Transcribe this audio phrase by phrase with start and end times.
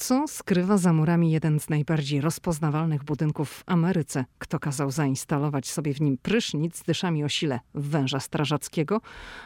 [0.00, 4.24] Co skrywa za murami jeden z najbardziej rozpoznawalnych budynków w Ameryce?
[4.38, 9.00] Kto kazał zainstalować sobie w nim prysznic z dyszami o sile węża strażackiego?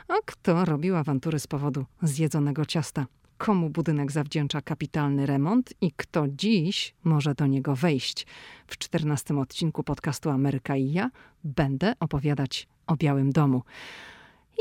[0.09, 3.07] A kto robił awantury z powodu zjedzonego ciasta?
[3.39, 8.27] Komu budynek zawdzięcza kapitalny remont i kto dziś może do niego wejść?
[8.67, 11.11] W czternastym odcinku podcastu Ameryka i ja
[11.45, 13.63] będę opowiadać o Białym Domu.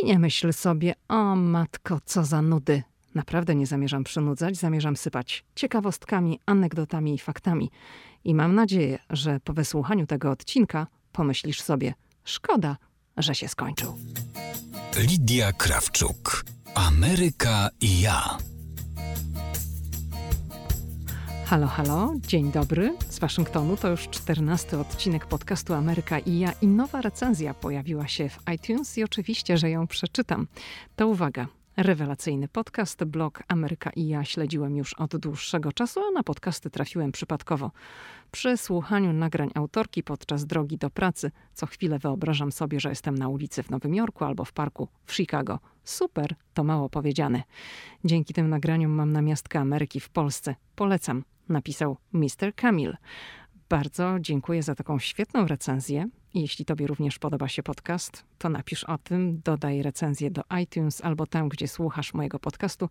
[0.02, 2.84] I nie myśl sobie, o matko, co za nudy.
[3.16, 7.72] Naprawdę nie zamierzam przynudzać, zamierzam sypać ciekawostkami, anegdotami i faktami.
[8.24, 12.78] I mam nadzieję, że po wysłuchaniu tego odcinka pomyślisz sobie, szkoda,
[13.18, 13.98] że się skończył.
[14.98, 16.46] Lidia Krawczuk.
[16.76, 18.38] Ameryka i ja.
[21.46, 22.98] Halo, halo, dzień dobry.
[23.10, 28.30] Z Waszyngtonu to już czternasty odcinek podcastu Ameryka i ja i nowa recenzja pojawiła się
[28.30, 30.48] w iTunes i oczywiście, że ją przeczytam.
[30.96, 36.24] To uwaga, Rewelacyjny podcast, blog Ameryka i ja śledziłem już od dłuższego czasu, a na
[36.24, 37.72] podcasty trafiłem przypadkowo.
[38.32, 43.28] Przy słuchaniu nagrań autorki podczas drogi do pracy, co chwilę wyobrażam sobie, że jestem na
[43.28, 45.60] ulicy w Nowym Jorku albo w parku w Chicago.
[45.84, 47.44] Super, to mało powiedziane.
[48.06, 50.56] Dzięki tym nagraniom mam namiastkę Ameryki w Polsce.
[50.76, 52.56] Polecam, napisał Mr.
[52.56, 52.96] Kamil.
[53.74, 56.10] Bardzo dziękuję za taką świetną recenzję.
[56.34, 61.28] Jeśli Tobie również podoba się podcast, to napisz o tym, dodaj recenzję do iTunes albo
[61.28, 62.90] tam, gdzie słuchasz mojego podcastu.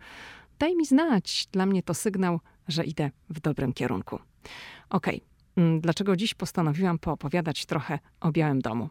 [0.59, 1.49] Daj mi znać.
[1.53, 4.19] Dla mnie to sygnał, że idę w dobrym kierunku.
[4.91, 5.07] Ok,
[5.57, 8.89] mm, dlaczego dziś postanowiłam poopowiadać trochę o Białym Domu?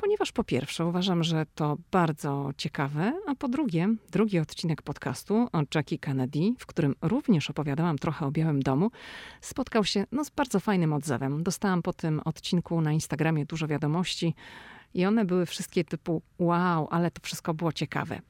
[0.00, 5.62] Ponieważ po pierwsze uważam, że to bardzo ciekawe, a po drugie, drugi odcinek podcastu o
[5.74, 8.90] Jackie Kennedy, w którym również opowiadałam trochę o Białym Domu,
[9.40, 11.42] spotkał się no, z bardzo fajnym odzewem.
[11.42, 14.34] Dostałam po tym odcinku na Instagramie dużo wiadomości
[14.94, 18.20] i one były wszystkie typu wow, ale to wszystko było ciekawe.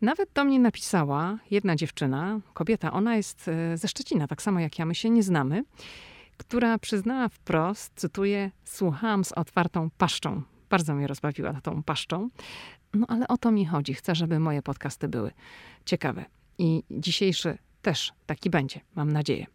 [0.00, 4.78] Nawet do mnie napisała jedna dziewczyna, kobieta, ona jest e, ze Szczecina, tak samo jak
[4.78, 5.64] ja, my się nie znamy,
[6.36, 12.30] która przyznała wprost, cytuję, słuchałam z otwartą paszczą bardzo mnie rozbawiła tą paszczą.
[12.94, 13.94] No ale o to mi chodzi.
[13.94, 15.30] Chcę, żeby moje podcasty były
[15.84, 16.24] ciekawe.
[16.58, 19.46] I dzisiejszy też taki będzie, mam nadzieję.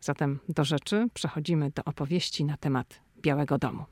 [0.00, 3.84] Zatem do rzeczy przechodzimy do opowieści na temat Białego Domu.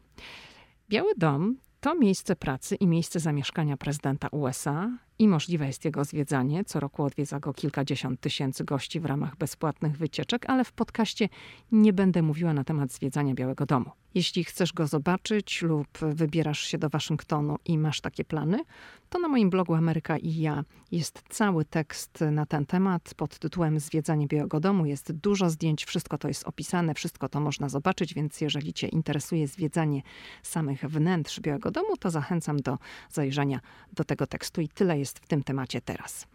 [0.89, 6.65] Biały Dom to miejsce pracy i miejsce zamieszkania prezydenta USA i możliwe jest jego zwiedzanie.
[6.65, 11.29] Co roku odwiedza go kilkadziesiąt tysięcy gości w ramach bezpłatnych wycieczek, ale w podcaście
[11.73, 13.91] nie będę mówiła na temat zwiedzania Białego Domu.
[14.15, 18.65] Jeśli chcesz go zobaczyć lub wybierasz się do Waszyngtonu i masz takie plany,
[19.11, 23.81] to na moim blogu Ameryka i ja jest cały tekst na ten temat pod tytułem
[23.81, 24.87] Zwiedzanie Białego Domu.
[24.87, 29.49] Jest dużo zdjęć, wszystko to jest opisane, wszystko to można zobaczyć, więc jeżeli Cię interesuje
[29.49, 30.03] zwiedzanie
[30.43, 32.79] samych wnętrz Białego Domu, to zachęcam do
[33.11, 33.61] zajrzenia
[33.93, 36.27] do tego tekstu i tyle jest w tym temacie teraz.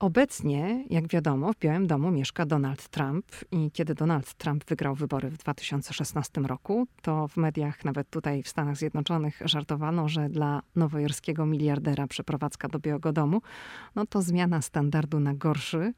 [0.00, 5.30] Obecnie, jak wiadomo, w Białym Domu mieszka Donald Trump i kiedy Donald Trump wygrał wybory
[5.30, 11.46] w 2016 roku, to w mediach, nawet tutaj w Stanach Zjednoczonych, żartowano, że dla nowojorskiego
[11.46, 13.42] miliardera przeprowadzka do Białego Domu,
[13.94, 15.92] no to zmiana standardu na gorszy.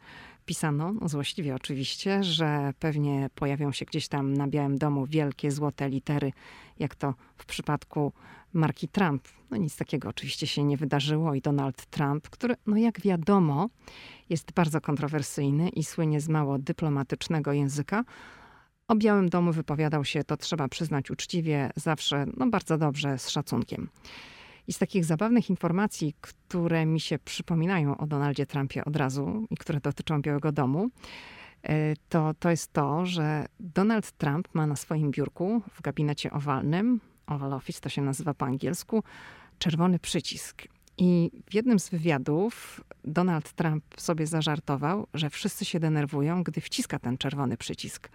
[0.46, 5.88] Pisano, no złośliwie oczywiście, że pewnie pojawią się gdzieś tam na Białym Domu wielkie złote
[5.88, 6.32] litery,
[6.78, 8.12] jak to w przypadku
[8.52, 9.28] marki Trump.
[9.50, 13.68] No nic takiego oczywiście się nie wydarzyło i Donald Trump, który, no jak wiadomo,
[14.30, 18.04] jest bardzo kontrowersyjny i słynie z mało dyplomatycznego języka,
[18.88, 23.88] o Białym Domu wypowiadał się, to trzeba przyznać uczciwie, zawsze no bardzo dobrze, z szacunkiem.
[24.69, 29.56] I z takich zabawnych informacji, które mi się przypominają o Donaldzie Trumpie od razu i
[29.56, 30.88] które dotyczą Białego Domu,
[31.62, 37.00] e, to, to jest to, że Donald Trump ma na swoim biurku w gabinecie owalnym
[37.34, 39.03] Oval Office to się nazywa po angielsku,
[39.59, 40.62] czerwony przycisk.
[40.98, 46.98] I w jednym z wywiadów Donald Trump sobie zażartował, że wszyscy się denerwują, gdy wciska
[46.98, 48.09] ten czerwony przycisk.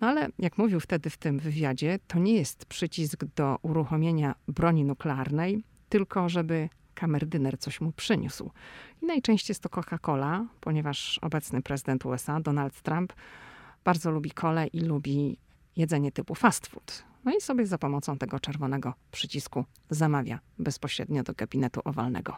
[0.00, 4.84] No ale jak mówił wtedy w tym wywiadzie, to nie jest przycisk do uruchomienia broni
[4.84, 8.50] nuklearnej, tylko żeby kamerdyner coś mu przyniósł.
[9.02, 13.12] I najczęściej jest to Coca-Cola, ponieważ obecny prezydent USA, Donald Trump,
[13.84, 15.38] bardzo lubi kole i lubi
[15.76, 17.04] jedzenie typu fast food.
[17.24, 22.36] No i sobie za pomocą tego czerwonego przycisku zamawia bezpośrednio do gabinetu owalnego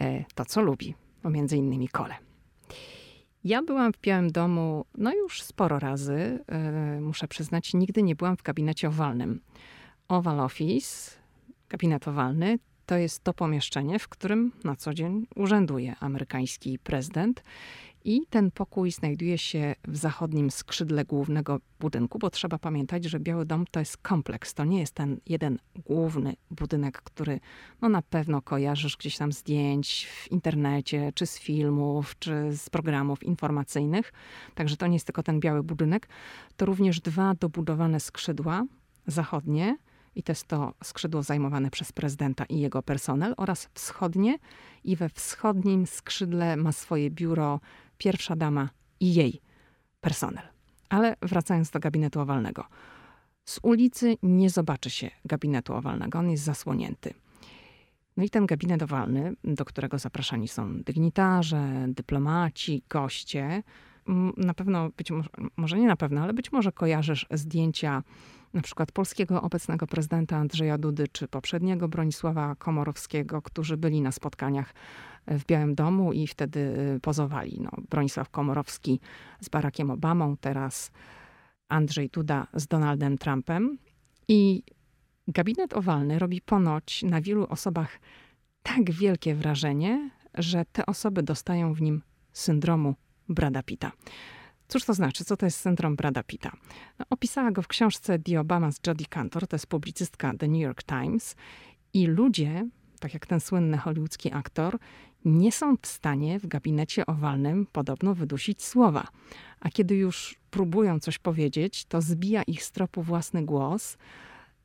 [0.00, 0.94] e, to, co lubi,
[1.24, 2.14] między innymi kole.
[3.44, 8.36] Ja byłam w Białym Domu no już sporo razy, e, muszę przyznać, nigdy nie byłam
[8.36, 9.40] w gabinecie owalnym.
[10.08, 11.10] Oval Office,
[11.68, 17.42] gabinet owalny, to jest to pomieszczenie, w którym na co dzień urzęduje amerykański prezydent
[18.08, 23.46] I ten pokój znajduje się w zachodnim skrzydle głównego budynku, bo trzeba pamiętać, że Biały
[23.46, 24.54] Dom to jest kompleks.
[24.54, 27.40] To nie jest ten jeden główny budynek, który
[27.80, 33.22] no na pewno kojarzysz gdzieś tam zdjęć w internecie, czy z filmów, czy z programów
[33.22, 34.12] informacyjnych.
[34.54, 36.08] Także to nie jest tylko ten biały budynek.
[36.56, 38.64] To również dwa dobudowane skrzydła
[39.06, 39.76] zachodnie,
[40.14, 44.38] i to jest to skrzydło zajmowane przez prezydenta i jego personel, oraz wschodnie.
[44.84, 47.60] I we wschodnim skrzydle ma swoje biuro
[47.98, 48.68] pierwsza dama
[49.00, 49.40] i jej
[50.00, 50.44] personel.
[50.88, 52.64] Ale wracając do gabinetu owalnego.
[53.44, 57.14] Z ulicy nie zobaczy się gabinetu owalnego, on jest zasłonięty.
[58.16, 63.62] No i ten gabinet owalny, do którego zapraszani są dygnitarze, dyplomaci, goście,
[64.36, 68.02] na pewno, być może, może nie na pewno, ale być może kojarzysz zdjęcia
[68.54, 74.74] na przykład polskiego obecnego prezydenta Andrzeja Dudy, czy poprzedniego Bronisława Komorowskiego, którzy byli na spotkaniach
[75.30, 76.60] w Białym Domu i wtedy
[76.96, 77.60] y, pozowali.
[77.60, 79.00] No, Bronisław Komorowski
[79.40, 80.90] z Barackiem Obamą, teraz
[81.68, 83.78] Andrzej Duda z Donaldem Trumpem.
[84.28, 84.62] I
[85.28, 88.00] gabinet owalny robi ponoć na wielu osobach
[88.62, 92.02] tak wielkie wrażenie, że te osoby dostają w nim
[92.32, 92.94] syndromu
[93.28, 93.92] Brada Pitta.
[94.68, 95.24] Cóż to znaczy?
[95.24, 96.52] Co to jest syndrom Brada Pitta?
[96.98, 100.60] No, opisała go w książce The Obama z Jodie Cantor, to jest publicystka The New
[100.60, 101.36] York Times.
[101.92, 104.78] I ludzie, tak jak ten słynny hollywoodzki aktor,
[105.24, 109.08] nie są w stanie w gabinecie owalnym podobno wydusić słowa.
[109.60, 113.96] A kiedy już próbują coś powiedzieć, to zbija ich z tropu własny głos,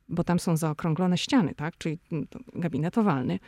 [0.08, 1.78] bo tam są zaokrąglone ściany, tak?
[1.78, 1.98] czyli
[2.54, 3.38] gabinet owalny.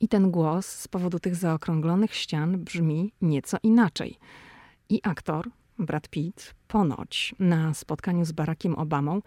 [0.00, 4.18] I ten głos z powodu tych zaokrąglonych ścian brzmi nieco inaczej.
[4.88, 9.22] I aktor, Brad Pitt, ponoć na spotkaniu z Barackiem Obamą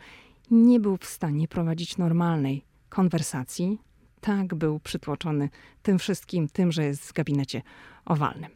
[0.52, 3.78] nie był w stanie prowadzić normalnej konwersacji.
[4.22, 5.50] Tak był przytłoczony
[5.82, 7.62] tym wszystkim, tym, że jest w gabinecie
[8.06, 8.52] owalnym.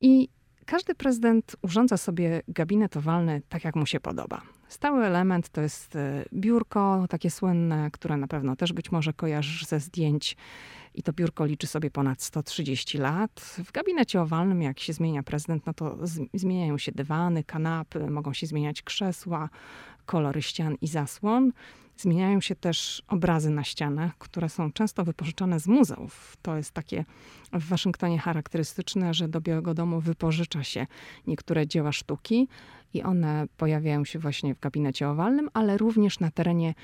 [0.00, 0.28] I
[0.66, 4.42] każdy prezydent urządza sobie gabinet owalny tak, jak mu się podoba.
[4.68, 9.66] Stały element to jest e, biurko, takie słynne, które na pewno też być może kojarzysz
[9.66, 10.36] ze zdjęć.
[10.94, 13.40] I to biurko liczy sobie ponad 130 lat.
[13.64, 15.98] W gabinecie owalnym, jak się zmienia prezydent, no to
[16.34, 19.48] zmieniają się dywany, kanapy, mogą się zmieniać krzesła,
[20.06, 21.52] kolory ścian i zasłon.
[21.96, 26.36] Zmieniają się też obrazy na ścianach, które są często wypożyczane z muzeów.
[26.42, 27.04] To jest takie
[27.52, 30.86] w Waszyngtonie charakterystyczne, że do Białego Domu wypożycza się
[31.26, 32.48] niektóre dzieła sztuki
[32.94, 36.74] i one pojawiają się właśnie w gabinecie owalnym, ale również na terenie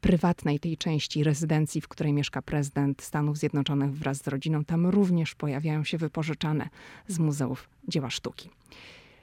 [0.00, 4.64] prywatnej tej części rezydencji, w której mieszka prezydent Stanów Zjednoczonych wraz z rodziną.
[4.64, 6.68] Tam również pojawiają się wypożyczane
[7.06, 8.50] z muzeów dzieła sztuki.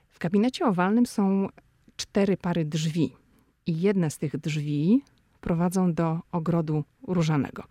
[0.10, 1.50] W gabinecie owalnym są
[1.96, 3.13] cztery pary drzwi.
[3.66, 5.02] I jedne z tych drzwi
[5.42, 7.64] prowadzą do ogrodu różanego.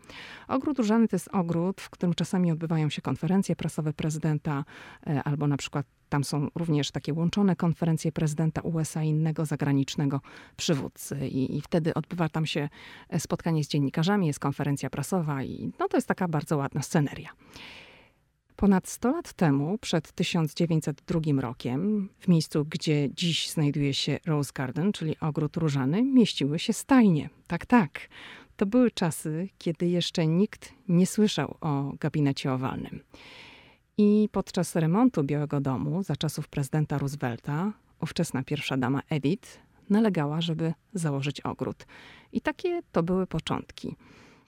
[0.49, 4.64] Ogród różany to jest ogród, w którym czasami odbywają się konferencje prasowe prezydenta,
[5.06, 10.20] e, albo na przykład tam są również takie łączone konferencje prezydenta USA i innego zagranicznego
[10.56, 11.29] przywódcy.
[11.29, 12.69] I, I, wtedy odbywa tam się
[13.08, 17.31] e, spotkanie z dziennikarzami, jest konferencja prasowa i no to jest taka bardzo ładna sceneria.
[18.56, 24.92] Ponad 100 lat temu, przed 1902 rokiem, w miejscu, gdzie dziś znajduje się Rose Garden,
[24.92, 27.30] czyli ogród różany, mieściły się stajnie.
[27.46, 28.08] Tak, tak.
[28.56, 33.00] To były czasy, kiedy jeszcze nikt nie słyszał o gabinecie owalnym.
[33.98, 39.58] I podczas remontu Białego Domu za czasów prezydenta Roosevelta, ówczesna pierwsza dama Edith
[39.90, 41.86] nalegała, żeby założyć ogród.
[42.32, 43.96] I takie to były początki.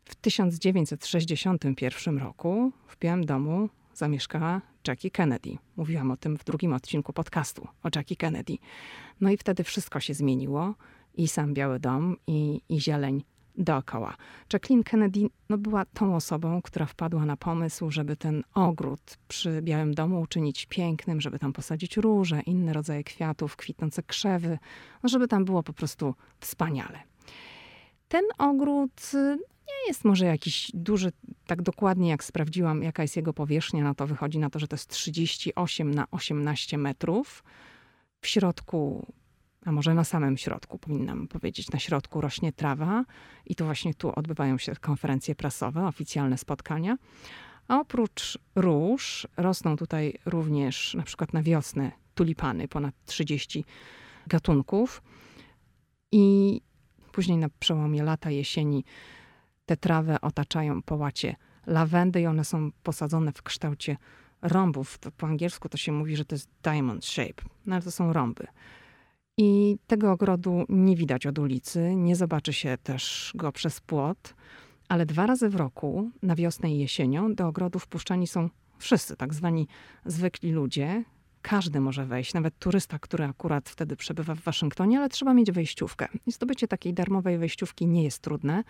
[0.05, 5.59] W 1961 roku w Białym Domu zamieszkała Jackie Kennedy.
[5.77, 8.59] Mówiłam o tym w drugim odcinku podcastu o Jackie Kennedy.
[9.21, 10.75] No i wtedy wszystko się zmieniło
[11.15, 13.25] i sam Biały Dom, i, i zieleń
[13.59, 14.17] dookoła.
[14.53, 19.95] Jacqueline Kennedy no, była tą osobą, która wpadła na pomysł, żeby ten ogród przy Białym
[19.95, 24.59] Domu uczynić pięknym, żeby tam posadzić róże, inne rodzaje kwiatów, kwitnące krzewy,
[25.03, 26.99] no, żeby tam było po prostu wspaniale.
[28.09, 29.13] Ten ogród
[29.69, 31.13] nie jest może jakiś duży,
[31.47, 34.75] tak dokładnie jak sprawdziłam, jaka jest jego powierzchnia, no to wychodzi na to, że to
[34.75, 37.45] jest 38 na 18 metrów.
[38.21, 39.07] W środku,
[39.65, 43.05] a może na samym środku, powinnam powiedzieć, na środku rośnie trawa
[43.47, 46.97] i to właśnie tu odbywają się konferencje prasowe, oficjalne spotkania.
[47.69, 53.65] A oprócz róż rosną tutaj również na przykład na wiosnę tulipany, ponad 30
[54.27, 55.03] gatunków.
[56.13, 56.61] I
[57.13, 58.85] później na przełomie lata, jesieni
[59.67, 63.97] te trawy otaczają połacie lawendy i one są posadzone w kształcie
[64.43, 64.99] rąbów.
[65.17, 68.47] Po angielsku to się mówi, że to jest diamond shape, no ale to są rąby.
[69.39, 74.35] I tego ogrodu nie widać od ulicy, nie zobaczy się też go przez płot,
[74.89, 79.35] ale dwa razy w roku, na wiosnę i jesienią, do ogrodu wpuszczani są wszyscy, tak
[79.35, 79.69] zwani
[80.05, 81.05] zwykli ludzie,
[81.43, 86.09] każdy może wejść, nawet turysta, który akurat wtedy przebywa w Waszyngtonie, ale trzeba mieć wejściówkę.
[86.27, 88.65] I zdobycie takiej darmowej wejściówki nie jest trudne.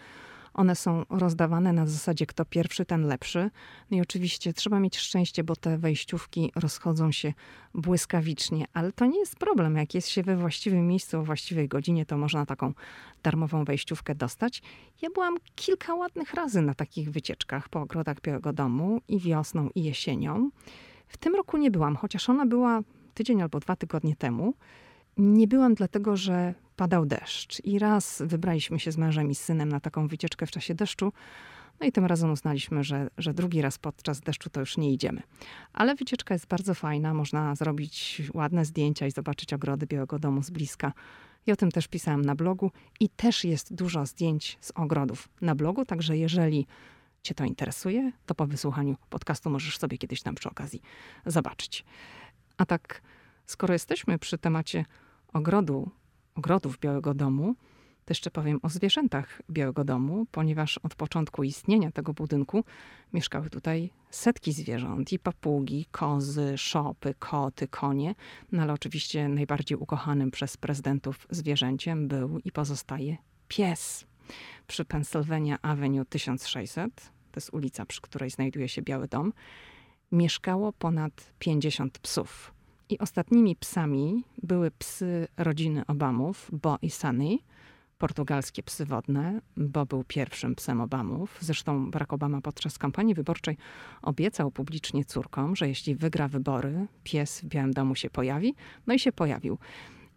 [0.57, 3.51] One są rozdawane na zasadzie kto pierwszy, ten lepszy.
[3.91, 7.33] No i oczywiście trzeba mieć szczęście, bo te wejściówki rozchodzą się
[7.75, 9.77] błyskawicznie, ale to nie jest problem.
[9.77, 12.73] Jak jest się we właściwym miejscu o właściwej godzinie, to można taką
[13.23, 14.63] darmową wejściówkę dostać.
[15.03, 19.83] Ja byłam kilka ładnych razy na takich wycieczkach po ogrodach Białego Domu i wiosną, i
[19.83, 20.51] jesienią.
[21.09, 22.81] W tym roku nie byłam, chociaż ona była
[23.15, 24.55] tydzień albo dwa tygodnie temu.
[25.17, 29.81] Nie byłam dlatego, że padał deszcz i raz wybraliśmy się z mężem i synem na
[29.81, 31.13] taką wycieczkę w czasie deszczu.
[31.81, 35.23] No i tym razem uznaliśmy, że, że drugi raz podczas deszczu to już nie idziemy.
[35.73, 40.51] Ale wycieczka jest bardzo fajna, można zrobić ładne zdjęcia i zobaczyć ogrody Białego Domu z
[40.51, 40.93] bliska.
[41.47, 42.71] I o tym też pisałam na blogu
[43.01, 46.67] i też jest dużo zdjęć z ogrodów na blogu, także jeżeli
[47.23, 50.83] Cię to interesuje, to po wysłuchaniu podcastu możesz sobie kiedyś tam przy okazji
[51.27, 51.85] zobaczyć.
[52.57, 53.03] A tak,
[53.47, 54.85] skoro jesteśmy przy temacie
[55.37, 55.91] ogrodu,
[56.35, 57.55] ogrodów Białego Domu,
[58.05, 62.65] to jeszcze powiem o zwierzętach Białego Domu, ponieważ od początku istnienia tego budynku
[63.13, 68.15] mieszkały tutaj setki zwierząt i papugi, kozy, szopy, koty, konie.
[68.53, 73.17] No ale oczywiście najbardziej ukochanym przez prezydentów zwierzęciem był i pozostaje
[73.49, 74.07] pies.
[74.67, 76.95] Przy Pennsylvania Avenue 1600,
[77.33, 79.33] to jest ulica, przy której znajduje się Biały Dom,
[80.13, 82.56] mieszkało ponad 50 psów.
[82.91, 87.39] I ostatnimi psami były psy rodziny Obamów, Bo i Sunny,
[87.99, 89.41] portugalskie psy wodne.
[89.57, 91.39] Bo był pierwszym psem Obamów.
[91.41, 93.57] Zresztą Barack Obama podczas kampanii wyborczej
[94.03, 98.55] obiecał publicznie córkom, że jeśli wygra wybory, pies w Białym Domu się pojawi.
[98.87, 99.59] No i się pojawił.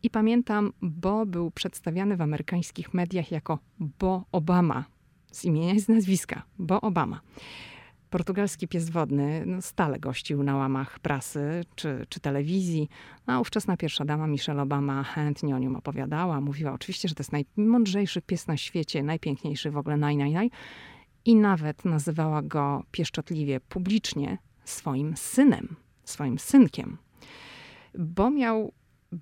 [0.03, 4.85] I pamiętam, Bo był przedstawiany w amerykańskich mediach jako Bo Obama,
[5.31, 7.21] z imienia i z nazwiska, Bo Obama.
[8.09, 12.89] Portugalski pies wodny no, stale gościł na łamach prasy czy, czy telewizji,
[13.25, 16.41] a ówczesna pierwsza dama Michelle Obama chętnie o nim opowiadała.
[16.41, 20.51] Mówiła oczywiście, że to jest najmądrzejszy pies na świecie, najpiękniejszy w ogóle, naj, naj, naj.
[21.25, 26.97] I nawet nazywała go pieszczotliwie publicznie swoim synem, swoim synkiem.
[27.97, 28.73] Bo miał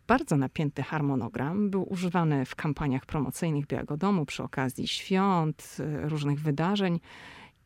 [0.07, 1.69] bardzo napięty harmonogram.
[1.69, 6.99] Był używany w kampaniach promocyjnych Białego Domu przy okazji świąt, różnych wydarzeń.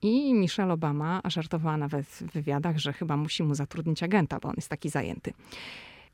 [0.02, 4.54] I Michelle Obama żartowała nawet w wywiadach, że chyba musi mu zatrudnić agenta, bo on
[4.58, 5.34] jest taki zajęty.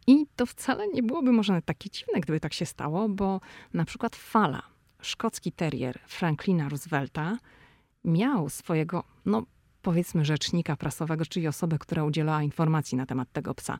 [0.07, 3.41] I to wcale nie byłoby może takie dziwne, gdyby tak się stało, bo
[3.73, 4.61] na przykład Fala,
[5.01, 7.37] szkocki terrier Franklina Roosevelta,
[8.03, 9.43] miał swojego, no
[9.87, 13.79] powiedzmy, rzecznika prasowego, czyli osobę, która udzielała informacji na temat tego psa.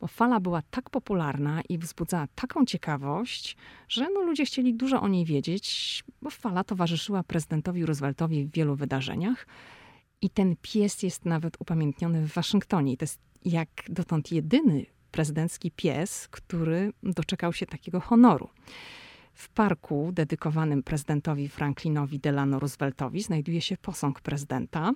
[0.00, 3.56] Bo fala była tak popularna i wzbudzała taką ciekawość,
[3.88, 8.76] że no, ludzie chcieli dużo o niej wiedzieć, bo fala towarzyszyła prezydentowi Rooseveltowi w wielu
[8.76, 9.46] wydarzeniach.
[10.22, 12.92] I ten pies jest nawet upamiętniony w Waszyngtonie.
[12.92, 18.48] I to jest jak dotąd jedyny prezydencki pies, który doczekał się takiego honoru.
[19.36, 24.92] W parku dedykowanym prezydentowi Franklinowi Delano Rooseveltowi znajduje się posąg prezydenta.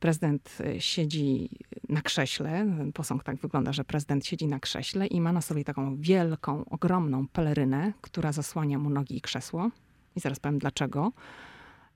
[0.00, 1.50] Prezydent e, siedzi
[1.88, 2.66] na krześle.
[2.94, 7.28] Posąg tak wygląda, że prezydent siedzi na krześle i ma na sobie taką wielką, ogromną
[7.28, 9.70] pelerynę, która zasłania mu nogi i krzesło.
[10.16, 11.12] I zaraz powiem dlaczego.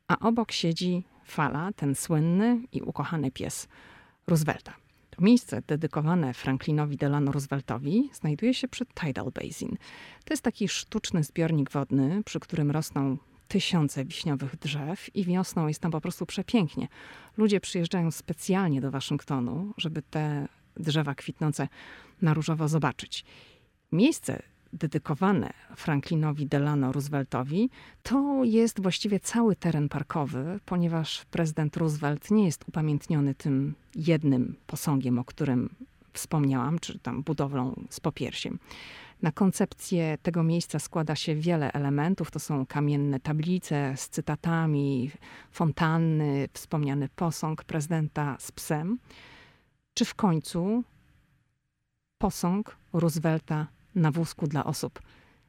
[0.08, 3.68] A obok siedzi Fala, ten słynny i ukochany pies
[4.26, 4.74] Roosevelta.
[5.10, 9.76] To miejsce dedykowane Franklinowi Delano Rooseveltowi znajduje się przy Tidal Basin.
[10.24, 13.16] To jest taki sztuczny zbiornik wodny, przy którym rosną
[13.48, 16.88] tysiące wiśniowych drzew i wiosną jest tam po prostu przepięknie.
[17.36, 21.68] Ludzie przyjeżdżają specjalnie do Waszyngtonu, żeby te drzewa kwitnące
[22.22, 23.24] na różowo zobaczyć.
[23.92, 27.70] Miejsce dedykowane Franklinowi Delano Rooseveltowi,
[28.02, 35.18] to jest właściwie cały teren parkowy, ponieważ prezydent Roosevelt nie jest upamiętniony tym jednym posągiem,
[35.18, 35.74] o którym
[36.12, 38.58] wspomniałam, czy tam budowlą z popiersiem.
[39.22, 42.30] Na koncepcję tego miejsca składa się wiele elementów.
[42.30, 45.10] To są kamienne tablice z cytatami,
[45.50, 48.98] fontanny, wspomniany posąg prezydenta z psem.
[49.94, 50.84] Czy w końcu
[52.18, 55.00] posąg Roosevelta na wózku dla osób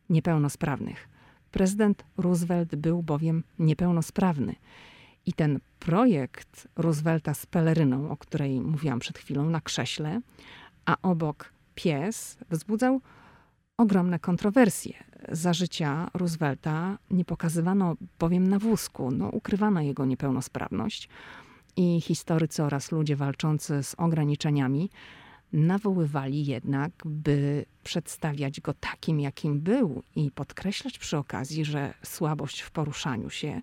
[0.10, 1.10] niepełnosprawnych.
[1.52, 4.56] Prezydent Roosevelt był bowiem niepełnosprawny.
[5.26, 10.22] I ten projekt Roosevelta z peleryną, o której mówiłam przed chwilą, na krześle,
[10.86, 13.02] a obok pies, wzbudzał
[13.78, 14.94] ogromne kontrowersje.
[15.30, 21.10] Za życia Roosevelta nie pokazywano bowiem na wózku, no, ukrywano jego niepełnosprawność.
[21.76, 24.90] I historycy oraz ludzie walczący z ograniczeniami
[25.54, 32.72] nawoływali jednak, by przedstawiać go takim, jakim był i podkreślać przy okazji, że słabość w
[32.72, 33.62] poruszaniu się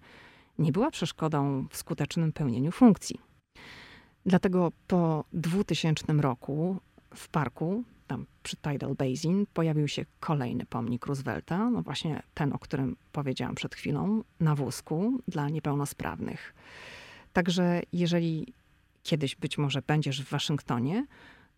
[0.59, 3.21] nie była przeszkodą w skutecznym pełnieniu funkcji.
[4.27, 6.77] Dlatego po 2000 roku
[7.15, 12.59] w parku tam przy Tidal Basin, pojawił się kolejny pomnik Roosevelta, no właśnie ten, o
[12.59, 16.55] którym powiedziałam przed chwilą, na wózku dla niepełnosprawnych.
[17.33, 18.55] Także jeżeli
[19.03, 21.07] kiedyś być może będziesz w Waszyngtonie,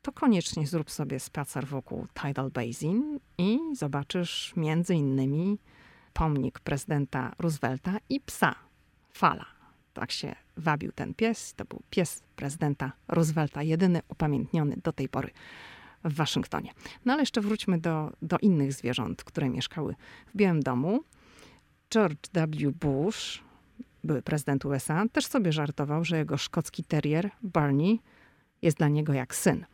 [0.03, 5.59] to koniecznie zrób sobie spacer wokół Tidal Basin i zobaczysz między innymi
[6.13, 8.55] pomnik prezydenta Roosevelta i psa,
[9.13, 9.47] Fala.
[9.95, 11.55] Tak się wabił ten pies.
[11.55, 15.31] To był pies prezydenta Roosevelta, jedyny upamiętniony do tej pory
[16.05, 16.71] w Waszyngtonie.
[17.05, 19.95] No ale jeszcze wróćmy do, do innych zwierząt, które mieszkały
[20.27, 21.05] w Białym Domu.
[21.91, 22.73] George W.
[22.73, 23.43] Bush,
[24.05, 28.01] były prezydent USA, też sobie żartował, że jego szkocki terrier Barney
[28.63, 29.67] jest dla niego jak syn.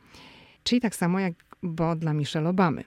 [0.63, 1.33] Czyli tak samo jak
[1.63, 2.83] Bo dla Michelle Obamy.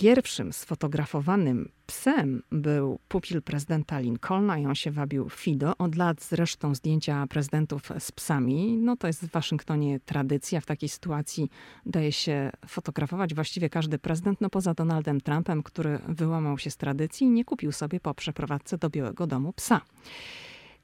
[0.00, 5.76] Pierwszym sfotografowanym psem był pupil prezydenta Lincolna i on się wabił Fido.
[5.78, 8.76] Od lat zresztą zdjęcia prezydentów z psami.
[8.76, 10.60] No to jest w Waszyngtonie tradycja.
[10.60, 11.50] W takiej sytuacji
[11.86, 17.26] daje się fotografować właściwie każdy prezydent, no poza Donaldem Trumpem, który wyłamał się z tradycji
[17.26, 19.80] i nie kupił sobie po przeprowadzce do Białego Domu psa.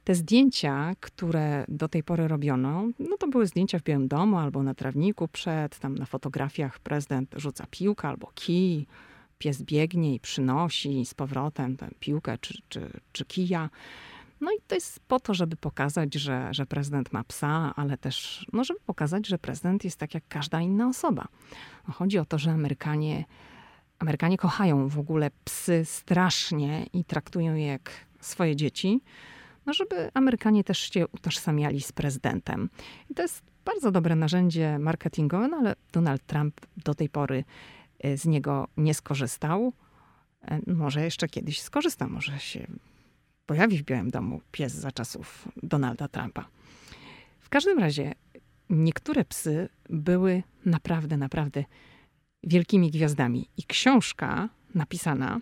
[0.04, 4.62] Te zdjęcia, które do tej pory robiono, no to były zdjęcia w Białym Domu albo
[4.62, 8.86] na trawniku przed, tam na fotografiach prezydent rzuca piłkę albo kij,
[9.38, 13.70] pies biegnie i przynosi z powrotem tę piłkę czy, czy, czy kija.
[14.40, 18.46] No i to jest po to, żeby pokazać, że, że prezydent ma psa, ale też,
[18.52, 21.28] no żeby pokazać, że prezydent jest tak jak każda inna osoba.
[21.88, 23.24] No chodzi o to, że Amerykanie,
[23.98, 29.00] Amerykanie kochają w ogóle psy strasznie i traktują je jak swoje dzieci
[29.66, 32.70] no żeby Amerykanie też się utożsamiali z prezydentem.
[33.10, 37.44] I to jest bardzo dobre narzędzie marketingowe, no ale Donald Trump do tej pory
[38.00, 39.72] e, z niego nie skorzystał.
[40.42, 42.66] E, może jeszcze kiedyś skorzysta, może się
[43.46, 46.48] pojawi w Białym Domu pies za czasów Donalda Trumpa.
[47.40, 48.14] W każdym razie
[48.70, 51.64] niektóre psy były naprawdę, naprawdę
[52.42, 53.48] wielkimi gwiazdami.
[53.56, 55.40] I książka napisana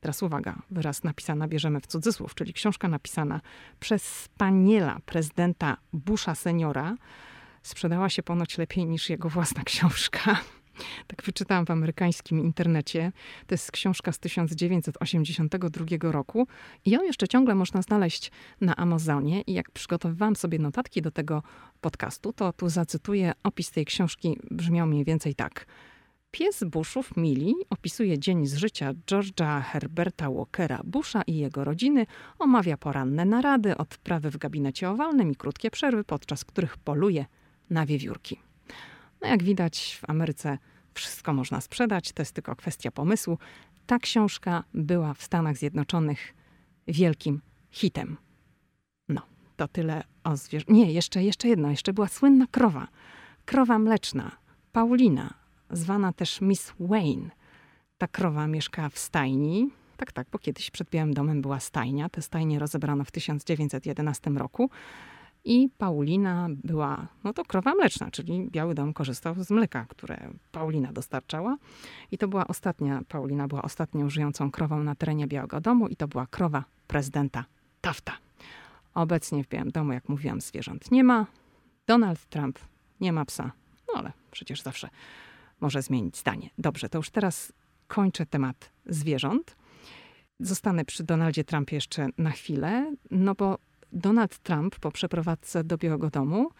[0.00, 3.40] Teraz uwaga, wyraz napisana bierzemy w cudzysłów, czyli książka napisana
[3.80, 6.96] przez spaniela prezydenta Busha seniora
[7.62, 10.36] sprzedała się ponoć lepiej niż jego własna książka.
[11.06, 13.12] Tak wyczytałam w amerykańskim internecie.
[13.46, 16.46] To jest książka z 1982 roku
[16.84, 19.42] i ją jeszcze ciągle można znaleźć na Amazonie.
[19.42, 21.42] I jak przygotowywałam sobie notatki do tego
[21.80, 24.38] podcastu, to tu zacytuję opis tej książki.
[24.50, 25.66] Brzmiał mniej więcej tak.
[26.30, 32.06] Pies Bushów, Mili, opisuje dzień z życia George'a Herberta Walkera Busha i jego rodziny,
[32.38, 37.26] omawia poranne narady, odprawy w gabinecie owalnym i krótkie przerwy, podczas których poluje
[37.70, 38.40] na wiewiórki.
[39.22, 40.58] No jak widać, w Ameryce
[40.94, 43.38] wszystko można sprzedać, to jest tylko kwestia pomysłu.
[43.86, 46.34] Ta książka była w Stanach Zjednoczonych
[46.88, 47.40] wielkim
[47.70, 48.16] hitem.
[49.08, 49.22] No,
[49.56, 50.76] to tyle o zwierzętach.
[50.76, 52.88] Nie, jeszcze, jeszcze jedno, jeszcze była słynna krowa.
[53.44, 54.36] Krowa mleczna,
[54.72, 55.39] Paulina,
[55.72, 57.30] zwana też Miss Wayne.
[57.98, 59.70] Ta krowa mieszkała w stajni.
[59.96, 62.08] Tak, tak, bo kiedyś przed Białym Domem była stajnia.
[62.08, 64.70] Te stajnie rozebrano w 1911 roku.
[65.44, 70.92] I Paulina była, no to krowa mleczna, czyli Biały Dom korzystał z mleka, które Paulina
[70.92, 71.56] dostarczała.
[72.10, 76.08] I to była ostatnia, Paulina była ostatnią żyjącą krową na terenie Białego Domu i to
[76.08, 77.44] była krowa prezydenta
[77.80, 78.12] Tafta.
[78.94, 81.26] Obecnie w Białym Domu, jak mówiłam, zwierząt nie ma.
[81.86, 82.58] Donald Trump
[83.00, 83.52] nie ma psa,
[83.88, 84.88] no ale przecież zawsze
[85.60, 86.50] może zmienić zdanie.
[86.58, 87.52] Dobrze, to już teraz
[87.86, 89.56] kończę temat zwierząt.
[90.40, 93.58] Zostanę przy Donaldzie Trumpie jeszcze na chwilę, no bo
[93.92, 96.50] Donald Trump po przeprowadzce do Białego Domu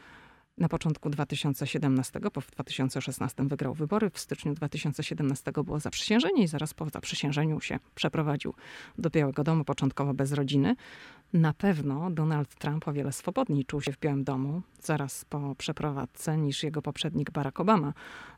[0.60, 6.74] na początku 2017, bo w 2016 wygrał wybory, w styczniu 2017 było zaprzysiężenie i zaraz
[6.74, 8.54] po zaprzysiężeniu się przeprowadził
[8.98, 10.76] do Białego Domu, początkowo bez rodziny.
[11.32, 16.36] Na pewno Donald Trump o wiele swobodniej czuł się w Białym Domu zaraz po przeprowadzce
[16.36, 17.92] niż jego poprzednik Barack Obama.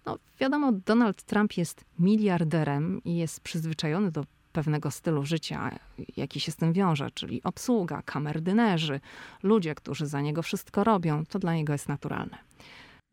[0.06, 5.78] No wiadomo, Donald Trump jest miliarderem i jest przyzwyczajony do pewnego stylu życia,
[6.16, 9.00] jaki się z tym wiąże, czyli obsługa, kamerdynerzy,
[9.42, 12.38] ludzie, którzy za niego wszystko robią, to dla niego jest naturalne.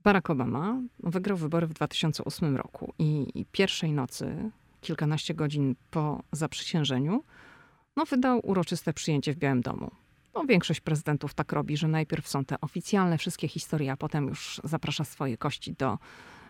[0.03, 7.23] Barack Obama wygrał wybory w 2008 roku i, i pierwszej nocy, kilkanaście godzin po zaprzysiężeniu,
[7.97, 9.91] no, wydał uroczyste przyjęcie w Białym Domu.
[10.35, 14.61] No, większość prezydentów tak robi, że najpierw są te oficjalne wszystkie historie, a potem już
[14.63, 15.97] zaprasza swoje kości do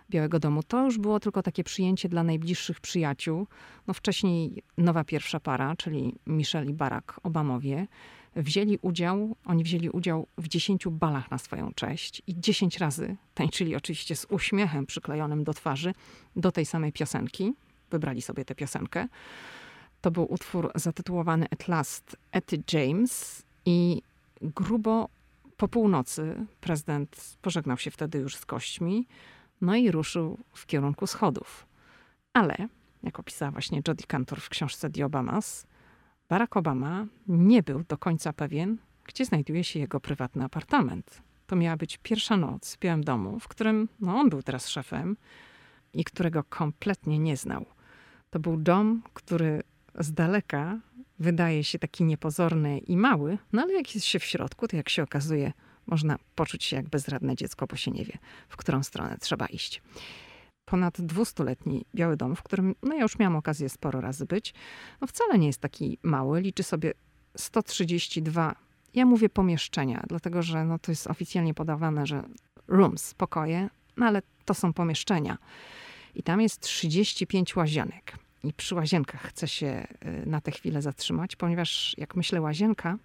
[0.10, 0.64] Białego Domu.
[0.64, 3.48] To już było tylko takie przyjęcie dla najbliższych przyjaciół.
[3.88, 7.88] No wcześniej nowa pierwsza para, czyli Michelle i Barack Obamowie,
[8.36, 13.76] wzięli udział, oni wzięli udział w dziesięciu balach na swoją cześć i dziesięć razy tańczyli
[13.76, 15.94] oczywiście z uśmiechem przyklejonym do twarzy
[16.36, 17.54] do tej samej piosenki.
[17.92, 19.08] Wybrali sobie tę piosenkę.
[20.02, 24.02] To był utwór zatytułowany At Last Etty James i
[24.42, 25.10] grubo
[25.58, 29.08] po północy prezydent pożegnał się wtedy już z kośćmi.
[29.62, 31.68] No i ruszył w kierunku schodów.
[32.34, 32.68] Ale,
[33.04, 35.68] jak opisała właśnie Jodie Cantor w książce The Obamas,
[36.30, 41.22] Barack Obama nie był do końca pewien, gdzie znajduje się jego prywatny apartament.
[41.48, 45.18] To miała być pierwsza noc w Białym Domu, w którym no, on był teraz szefem
[45.94, 47.66] i którego kompletnie nie znał.
[48.30, 49.62] To był dom, który
[50.00, 50.80] z daleka
[51.20, 54.90] wydaje się taki niepozorny i mały, no ale jak jest się w środku, to jak
[54.90, 55.54] się okazuje,
[55.92, 58.18] można poczuć się jak bezradne dziecko, bo się nie wie,
[58.50, 59.82] w którą stronę trzeba iść.
[60.66, 64.54] Ponad dwustuletni Biały Dom, w którym no ja już miałam okazję sporo razy być,
[65.02, 66.94] no wcale nie jest taki mały, liczy sobie
[67.38, 68.56] 132
[68.94, 72.24] ja mówię pomieszczenia, dlatego że no, to jest oficjalnie podawane, że
[72.68, 75.38] rooms, pokoje, no ale to są pomieszczenia.
[76.16, 78.16] I tam jest 35 łazienek.
[78.44, 79.88] I przy łazienkach chcę się
[80.24, 82.98] y, na tę chwilę zatrzymać, ponieważ jak myślę łazienka,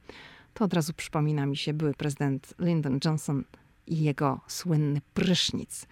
[0.54, 3.44] to od razu przypomina mi się były prezydent Lyndon Johnson
[3.86, 5.86] i jego słynny prysznic.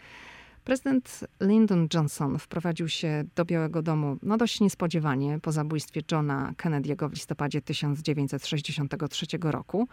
[0.65, 7.09] Prezydent Lyndon Johnson wprowadził się do Białego Domu no dość niespodziewanie po zabójstwie Johna Kennedy'ego
[7.11, 9.89] w listopadzie 1963 roku.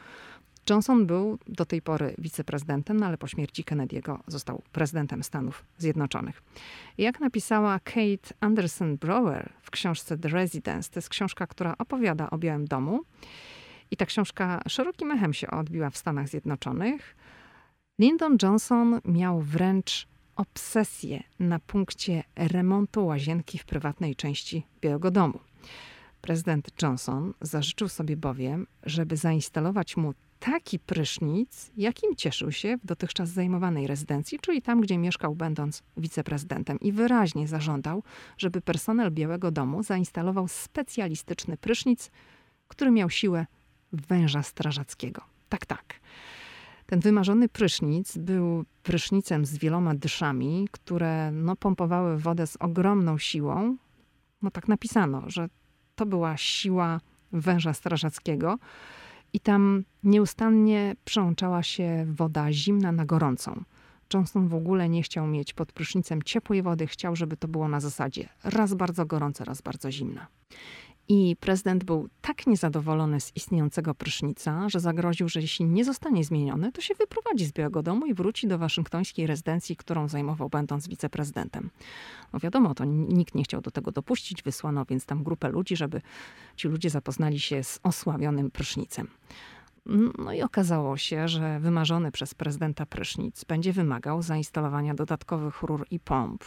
[0.70, 6.42] Johnson był do tej pory wiceprezydentem, no ale po śmierci Kennedy'ego został prezydentem Stanów Zjednoczonych.
[6.98, 12.38] Jak napisała Kate Anderson Brower w książce The Residence, to jest książka, która opowiada o
[12.38, 13.00] Białym Domu.
[13.92, 17.16] I ta książka szerokim echem się odbiła w Stanach Zjednoczonych.
[18.00, 25.40] Lyndon Johnson miał wręcz obsesję na punkcie remontu łazienki w prywatnej części Białego Domu.
[26.22, 33.30] Prezydent Johnson zażyczył sobie bowiem, żeby zainstalować mu taki prysznic, jakim cieszył się w dotychczas
[33.30, 38.04] zajmowanej rezydencji, czyli tam, gdzie mieszkał, będąc wiceprezydentem, i wyraźnie zażądał,
[38.38, 42.12] żeby personel Białego Domu zainstalował specjalistyczny prysznic,
[42.68, 43.46] który miał siłę
[43.94, 45.22] węża strażackiego.
[45.50, 46.00] Tak, tak.
[46.86, 53.78] Ten wymarzony prysznic był prysznicem z wieloma dyszami, które no, pompowały wodę z ogromną siłą.
[54.42, 55.50] No tak napisano, że
[55.96, 57.00] to była siła
[57.32, 58.58] węża strażackiego
[59.34, 63.64] i tam nieustannie przełączała się woda zimna na gorącą.
[64.14, 67.80] Johnson w ogóle nie chciał mieć pod prysznicem ciepłej wody, chciał, żeby to było na
[67.80, 70.28] zasadzie raz bardzo gorące, raz bardzo zimna.
[71.12, 76.72] I prezydent był tak niezadowolony z istniejącego prysznica, że zagroził, że jeśli nie zostanie zmieniony,
[76.72, 81.70] to się wyprowadzi z Białego Domu i wróci do waszyngtońskiej rezydencji, którą zajmował będąc wiceprezydentem.
[82.34, 86.02] No wiadomo, to nikt nie chciał do tego dopuścić, wysłano więc tam grupę ludzi, żeby
[86.56, 89.08] ci ludzie zapoznali się z osławionym prysznicem.
[90.18, 96.00] No i okazało się, że wymarzony przez prezydenta prysznic będzie wymagał zainstalowania dodatkowych rur i
[96.00, 96.44] pomp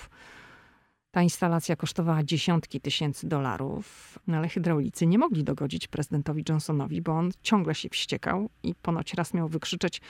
[1.13, 7.13] ta instalacja kosztowała dziesiątki tysięcy dolarów, no ale hydraulicy nie mogli dogodzić prezydentowi Johnsonowi, bo
[7.13, 10.01] on ciągle się wściekał i ponoć raz miał wykrzyczeć: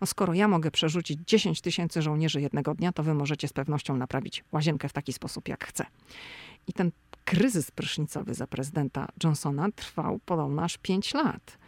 [0.00, 3.96] No, skoro ja mogę przerzucić 10 tysięcy żołnierzy jednego dnia, to wy możecie z pewnością
[3.96, 5.86] naprawić łazienkę w taki sposób, jak chcę.
[6.66, 6.90] I ten
[7.24, 11.58] kryzys prysznicowy za prezydenta Johnsona trwał podobno aż 5 lat.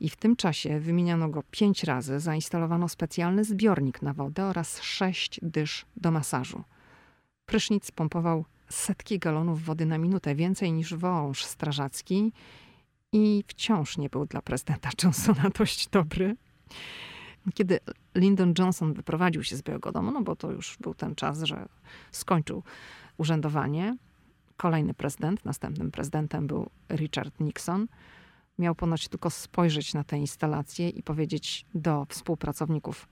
[0.00, 5.40] I w tym czasie wymieniano go pięć razy, zainstalowano specjalny zbiornik na wodę oraz sześć
[5.42, 6.64] dysz do masażu.
[7.52, 12.32] Prysznic pompował setki galonów wody na minutę, więcej niż wąż strażacki
[13.12, 16.36] i wciąż nie był dla prezydenta Johnsona dość dobry.
[17.54, 17.78] Kiedy
[18.14, 21.68] Lyndon Johnson wyprowadził się z Białego Domu, no bo to już był ten czas, że
[22.10, 22.62] skończył
[23.16, 23.96] urzędowanie,
[24.56, 27.86] kolejny prezydent, następnym prezydentem był Richard Nixon,
[28.58, 33.08] miał ponoć tylko spojrzeć na tę instalację i powiedzieć do współpracowników: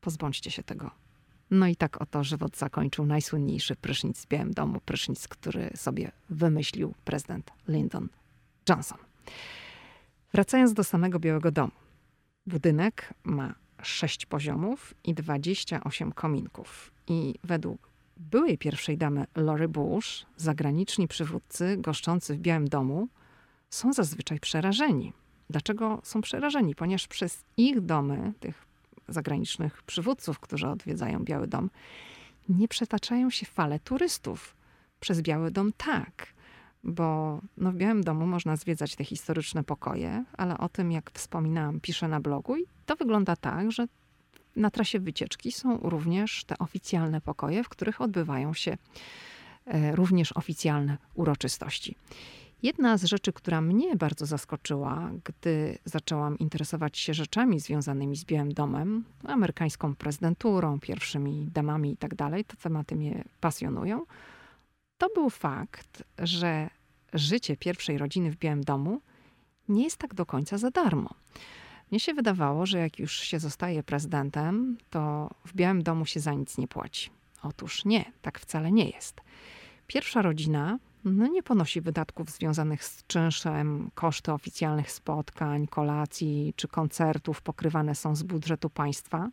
[0.00, 1.05] pozbądźcie się tego
[1.50, 6.94] no i tak oto żywot zakończył najsłynniejszy prysznic w Białym Domu, prysznic, który sobie wymyślił
[7.04, 8.08] prezydent Lyndon
[8.68, 8.98] Johnson.
[10.32, 11.72] Wracając do samego Białego Domu.
[12.46, 16.92] Budynek ma sześć poziomów i 28 kominków.
[17.08, 23.08] I według byłej pierwszej damy Lori Bush, zagraniczni przywódcy goszczący w Białym Domu
[23.70, 25.12] są zazwyczaj przerażeni.
[25.50, 26.74] Dlaczego są przerażeni?
[26.74, 28.65] Ponieważ przez ich domy, tych
[29.08, 31.70] zagranicznych przywódców, którzy odwiedzają Biały Dom,
[32.48, 34.56] nie przetaczają się fale turystów.
[35.00, 36.26] Przez Biały Dom tak,
[36.84, 41.80] bo no w Białym Domu można zwiedzać te historyczne pokoje, ale o tym, jak wspominałam,
[41.80, 43.86] piszę na blogu i to wygląda tak, że
[44.56, 48.76] na trasie wycieczki są również te oficjalne pokoje, w których odbywają się
[49.66, 51.96] e, również oficjalne uroczystości.
[52.62, 58.54] Jedna z rzeczy, która mnie bardzo zaskoczyła, gdy zaczęłam interesować się rzeczami związanymi z Białym
[58.54, 64.06] Domem, amerykańską prezydenturą, pierwszymi damami i tak dalej, te tematy mnie pasjonują,
[64.98, 66.70] to był fakt, że
[67.12, 69.00] życie pierwszej rodziny w Białym Domu
[69.68, 71.10] nie jest tak do końca za darmo.
[71.90, 76.34] Mnie się wydawało, że jak już się zostaje prezydentem, to w Białym Domu się za
[76.34, 77.10] nic nie płaci.
[77.42, 79.20] Otóż nie, tak wcale nie jest.
[79.86, 80.78] Pierwsza rodzina
[81.12, 88.16] no, nie ponosi wydatków związanych z czynszem, koszty oficjalnych spotkań, kolacji czy koncertów pokrywane są
[88.16, 89.28] z budżetu państwa.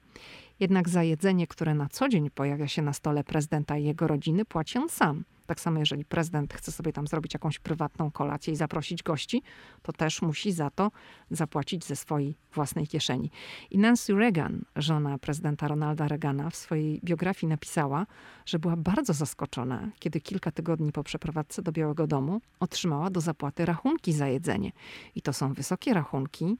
[0.60, 4.46] Jednak za jedzenie, które na co dzień pojawia się na stole prezydenta i jego rodziny,
[4.46, 5.24] płaci on sam.
[5.46, 9.42] Tak samo, jeżeli prezydent chce sobie tam zrobić jakąś prywatną kolację i zaprosić gości,
[9.82, 10.92] to też musi za to
[11.32, 13.32] zapłacić ze swojej własnej kieszeni.
[13.72, 18.06] I Nancy Reagan, żona prezydenta Ronalda Reagana, w swojej biografii napisała,
[18.46, 23.66] że była bardzo zaskoczona, kiedy kilka tygodni po przeprowadzce do Białego Domu otrzymała do zapłaty
[23.66, 24.72] rachunki za jedzenie.
[25.16, 26.58] I to są wysokie rachunki,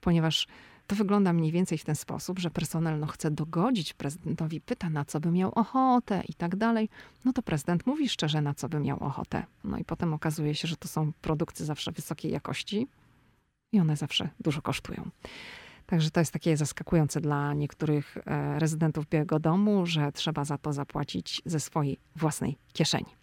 [0.00, 0.46] ponieważ
[0.90, 5.04] to wygląda mniej więcej w ten sposób, że personel no, chce dogodzić prezydentowi, pyta na
[5.04, 6.88] co by miał ochotę i tak dalej.
[7.24, 9.46] No to prezydent mówi szczerze, na co by miał ochotę.
[9.64, 12.88] No i potem okazuje się, że to są produkty zawsze wysokiej jakości
[13.72, 15.10] i one zawsze dużo kosztują.
[15.86, 20.72] Także to jest takie zaskakujące dla niektórych e, rezydentów Białego Domu, że trzeba za to
[20.72, 23.14] zapłacić ze swojej własnej kieszeni.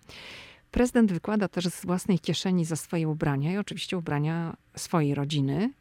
[0.72, 5.74] Prezydent wykłada też z własnej kieszeni za swoje ubrania i oczywiście ubrania swojej rodziny.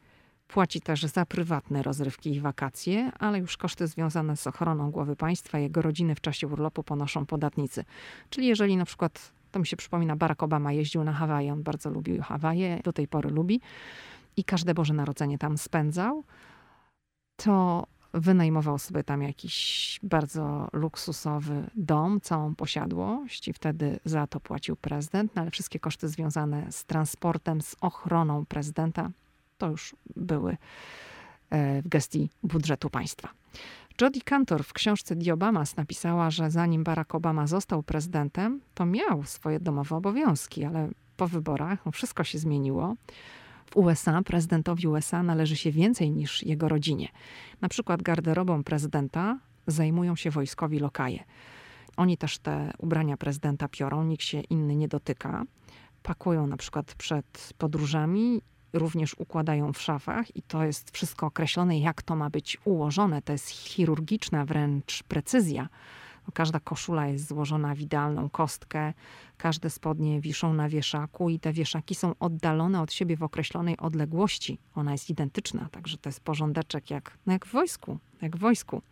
[0.49, 5.59] Płaci też za prywatne rozrywki i wakacje, ale już koszty związane z ochroną głowy państwa
[5.59, 7.85] i jego rodziny w czasie urlopu ponoszą podatnicy.
[8.31, 11.91] Czyli jeżeli na przykład, to mi się przypomina, Barack Obama jeździł na Hawaje, on bardzo
[11.91, 13.61] lubił Hawaje, do tej pory lubi
[14.37, 16.25] i każde Boże Narodzenie tam spędzał,
[17.37, 24.77] to wynajmował sobie tam jakiś bardzo luksusowy dom, całą posiadłość i wtedy za to płacił
[24.77, 29.11] prezydent, no ale wszystkie koszty związane z transportem, z ochroną prezydenta
[29.59, 30.57] to już były
[31.51, 33.29] e, w gestii budżetu państwa.
[34.01, 39.25] Jodie Cantor w książce The Obamas napisała, że zanim Barack Obama został prezydentem, to miał
[39.25, 42.95] swoje domowe obowiązki, ale po wyborach wszystko się zmieniło.
[43.71, 47.09] W USA prezydentowi USA należy się więcej niż jego rodzinie.
[47.61, 51.25] Na przykład garderobą prezydenta zajmują się wojskowi lokaje.
[51.97, 55.45] Oni też te ubrania prezydenta piorą, nikt się inny nie dotyka.
[56.03, 58.43] Pakują na przykład przed podróżami
[58.79, 63.23] również układają w szafach i to jest wszystko określone, jak to ma być ułożone.
[63.23, 65.69] To jest chirurgiczna wręcz precyzja.
[66.27, 68.93] No, każda koszula jest złożona w idealną kostkę,
[69.37, 74.59] każde spodnie wiszą na wieszaku i te wieszaki są oddalone od siebie w określonej odległości.
[74.75, 78.83] Ona jest identyczna, także to jest porządeczek jak, no jak w wojsku, jak w wojsku.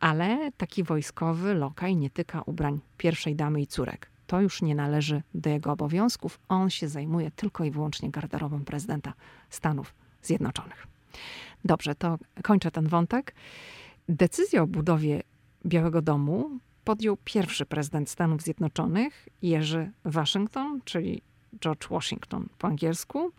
[0.00, 5.22] Ale taki wojskowy lokaj nie tyka ubrań pierwszej damy i córek to już nie należy
[5.34, 6.38] do jego obowiązków.
[6.48, 9.12] On się zajmuje tylko i wyłącznie garderobą prezydenta
[9.50, 10.86] Stanów Zjednoczonych.
[11.64, 13.34] Dobrze, to kończę ten wątek.
[14.08, 15.22] Decyzję o budowie
[15.66, 16.50] Białego Domu
[16.84, 21.22] podjął pierwszy prezydent Stanów Zjednoczonych, Jerzy Waszyngton, czyli
[21.60, 23.32] George Washington po angielsku,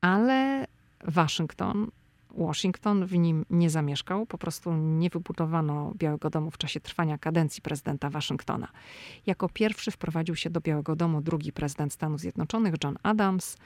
[0.00, 0.66] ale
[1.04, 1.90] Waszyngton
[2.38, 7.62] Washington w nim nie zamieszkał, po prostu nie wybudowano Białego Domu w czasie trwania kadencji
[7.62, 8.68] prezydenta Waszyngtona.
[9.26, 13.56] Jako pierwszy wprowadził się do Białego Domu drugi prezydent Stanów Zjednoczonych, John Adams,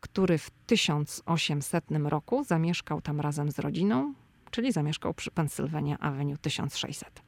[0.00, 4.14] który w 1800 roku zamieszkał tam razem z rodziną,
[4.50, 7.22] czyli zamieszkał przy Pennsylvania Avenue 1600.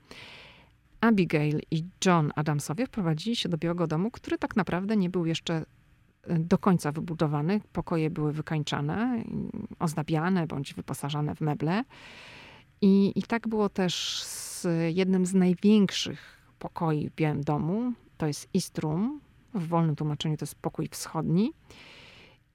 [1.00, 5.64] Abigail i John Adamsowie wprowadzili się do Białego Domu, który tak naprawdę nie był jeszcze
[6.28, 7.60] do końca wybudowany.
[7.72, 9.24] Pokoje były wykańczane,
[9.78, 11.84] ozdabiane bądź wyposażane w meble.
[12.80, 17.92] I, I tak było też z jednym z największych pokoi w Białym Domu.
[18.16, 19.20] To jest East Room.
[19.54, 21.52] W wolnym tłumaczeniu to jest pokój wschodni.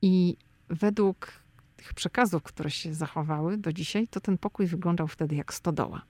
[0.02, 0.38] I
[0.70, 1.32] według
[1.80, 6.02] tych przekazów, które się zachowały do dzisiaj, to ten pokój wyglądał wtedy jak stodoła.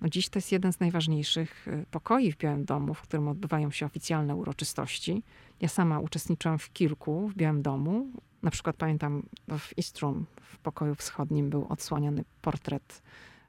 [0.00, 3.70] No dziś to jest jeden z najważniejszych y, pokoi w Białym Domu, w którym odbywają
[3.70, 5.22] się oficjalne uroczystości.
[5.60, 8.06] Ja sama uczestniczyłam w kilku w Białym Domu.
[8.42, 13.02] Na przykład pamiętam w East Room, w pokoju wschodnim był odsłaniany portret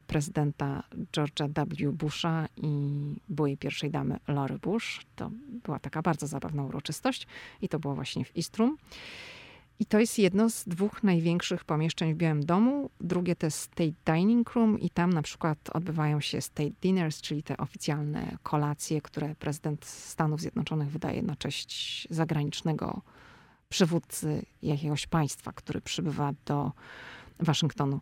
[0.08, 1.92] prezydenta George'a W.
[1.92, 2.70] Busha i
[3.30, 5.02] byłej pierwszej damy Lory Bush.
[5.16, 5.32] To
[5.64, 7.28] była taka bardzo zabawna uroczystość
[7.62, 8.78] i to było właśnie w East Room.
[9.80, 12.90] I to jest jedno z dwóch największych pomieszczeń w Białym Domu.
[13.02, 17.44] Drugie to jest State Dining Room i tam na przykład odbywają się State Dinners, czyli
[17.44, 23.02] te oficjalne kolacje, które prezydent Stanów Zjednoczonych wydaje na cześć zagranicznego
[23.70, 26.72] przywódcy jakiegoś państwa, który przybywa do
[27.40, 28.02] Waszyngtonu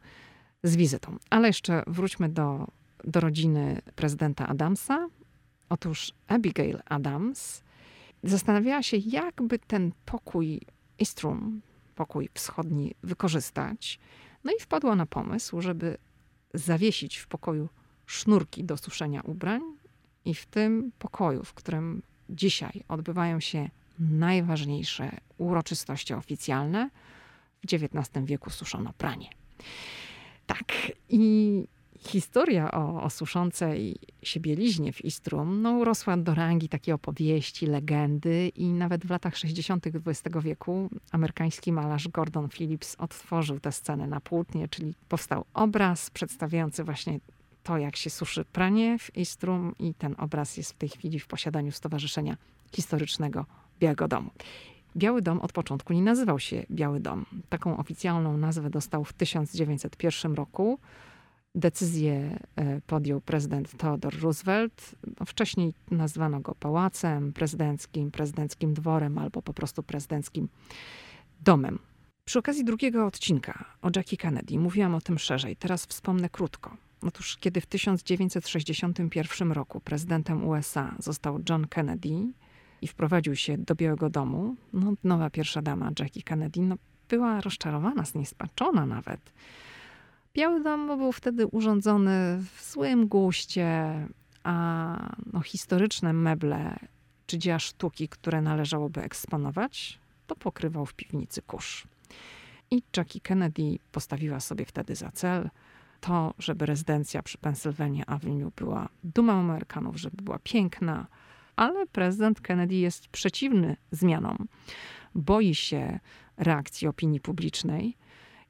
[0.64, 1.18] z wizytą.
[1.30, 2.68] Ale jeszcze wróćmy do,
[3.04, 5.08] do rodziny prezydenta Adamsa.
[5.70, 7.64] Otóż Abigail Adams
[8.24, 10.62] zastanawiała się, jakby ten pokój
[11.00, 11.62] Istrum,
[11.96, 14.00] pokój wschodni, wykorzystać.
[14.44, 15.98] No i wpadła na pomysł, żeby
[16.54, 17.70] zawiesić w pokoju
[18.06, 19.62] sznurki do suszenia ubrań
[20.26, 26.90] i w tym pokoju, w którym dzisiaj odbywają się najważniejsze uroczystości oficjalne,
[27.62, 29.30] w XIX wieku suszono pranie.
[30.46, 30.74] Tak,
[31.10, 31.68] i
[32.04, 38.52] historia o, o suszącej się bieliźnie w Istrum no, urosła do rangi takiej opowieści, legendy
[38.56, 39.88] i nawet w latach 60.
[39.88, 46.84] XX wieku amerykański malarz Gordon Phillips odtworzył tę scenę na płótnie, czyli powstał obraz przedstawiający
[46.84, 47.20] właśnie
[47.64, 51.28] to, jak się suszy pranie w Istrum i ten obraz jest w tej chwili w
[51.28, 52.38] posiadaniu Stowarzyszenia
[52.76, 53.46] Historycznego
[53.80, 54.30] Białego Domu.
[54.98, 57.26] Biały Dom od początku nie nazywał się Biały Dom.
[57.50, 60.80] Taką oficjalną nazwę dostał w 1901 roku.
[61.56, 64.96] Decyzję e, podjął prezydent Theodore Roosevelt.
[65.20, 70.48] No, wcześniej nazwano go pałacem prezydenckim, prezydenckim dworem albo po prostu prezydenckim
[71.42, 71.80] domem.
[72.26, 75.56] Przy okazji drugiego odcinka o Jackie Kennedy mówiłam o tym szerzej.
[75.56, 76.78] Teraz wspomnę krótko.
[77.02, 82.34] Otóż, kiedy w 1961 roku prezydentem USA został John Kennedy
[82.82, 86.76] i wprowadził się do Białego Domu, no, nowa pierwsza dama Jackie Kennedy no,
[87.10, 89.34] była rozczarowana, zniespaczona nawet.
[90.36, 93.94] Biały Dom był wtedy urządzony w złym guście,
[94.44, 96.80] a no, historyczne meble
[97.28, 101.88] czy dzieła sztuki, które należałoby eksponować, to pokrywał w piwnicy kurz.
[102.72, 105.50] I Jackie Kennedy postawiła sobie wtedy za cel
[106.02, 111.08] to, żeby rezydencja przy Pennsylvania Avenue była dumą Amerykanów, żeby była piękna,
[111.56, 114.48] ale prezydent Kennedy jest przeciwny zmianom.
[115.16, 116.00] Boi się
[116.38, 117.98] reakcji opinii publicznej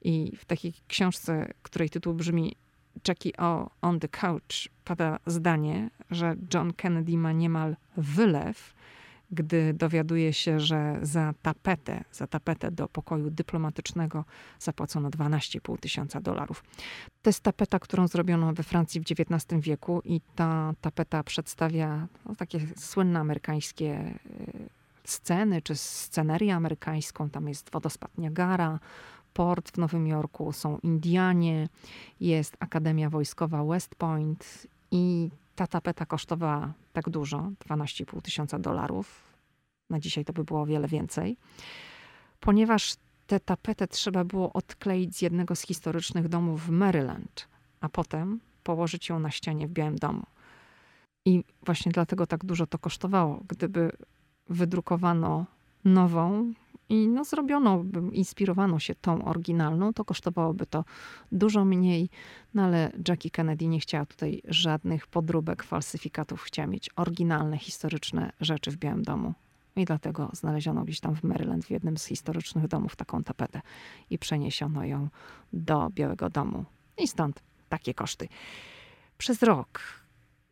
[0.04, 2.56] i w takiej książce, której tytuł brzmi
[3.08, 8.74] Jackie O on the Couch, pada zdanie, że John Kennedy ma niemal wylew,
[9.32, 14.26] gdy dowiaduje się, że za tapetę, za tapetę do pokoju dyplomatycznego
[14.60, 16.63] zapłacono 12,5 tysiąca dolarów.
[17.22, 22.36] To jest tapeta, którą zrobiono we Francji w XIX wieku i ta tapeta przedstawia no,
[22.36, 24.16] takie słynne amerykańskie e,
[25.04, 27.30] sceny, czy scenerię amerykańską.
[27.30, 28.80] Tam jest wodospad Niagara,
[29.34, 31.69] port w Nowym Jorku, są Indianie,
[32.19, 39.34] jest Akademia Wojskowa West Point i ta tapeta kosztowała tak dużo, 12,5 tysiąca dolarów.
[39.89, 41.38] Na dzisiaj to by było o wiele więcej.
[42.39, 42.96] Ponieważ
[43.28, 47.48] tę tapetę trzeba było odkleić z jednego z historycznych domów w Maryland,
[47.82, 50.24] a potem położyć ją na ścianie w Białym Domu.
[51.26, 53.43] I właśnie dlatego tak dużo to kosztowało.
[53.48, 53.91] Gdyby
[54.50, 55.46] wydrukowano
[55.86, 56.54] nową,
[56.94, 60.86] i no, zrobiono, inspirowano się tą oryginalną, to kosztowałoby to
[61.32, 62.10] dużo mniej,
[62.54, 68.72] no ale Jackie Kennedy nie chciała tutaj żadnych podróbek, falsyfikatów, chciała mieć oryginalne, historyczne rzeczy
[68.72, 69.34] w Białym Domu.
[69.76, 73.62] I dlatego znaleziono gdzieś tam w Maryland, w jednym z historycznych domów, taką tapetę
[74.10, 75.08] i przeniesiono ją
[75.54, 76.66] do Białego Domu.
[76.98, 78.28] I stąd takie koszty.
[79.18, 79.82] Przez rok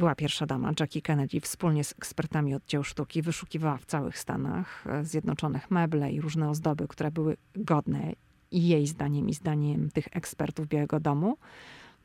[0.01, 3.21] była pierwsza dama, Jackie Kennedy, wspólnie z ekspertami oddziału sztuki.
[3.21, 8.13] Wyszukiwała w całych Stanach e, Zjednoczonych meble i różne ozdoby, które były godne
[8.51, 11.37] i jej zdaniem i zdaniem tych ekspertów Białego Domu.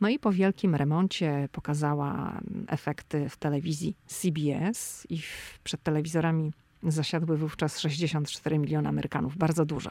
[0.01, 5.21] No i po wielkim remoncie pokazała efekty w telewizji CBS i
[5.65, 9.91] przed telewizorami zasiadły wówczas 64 miliony Amerykanów, bardzo dużo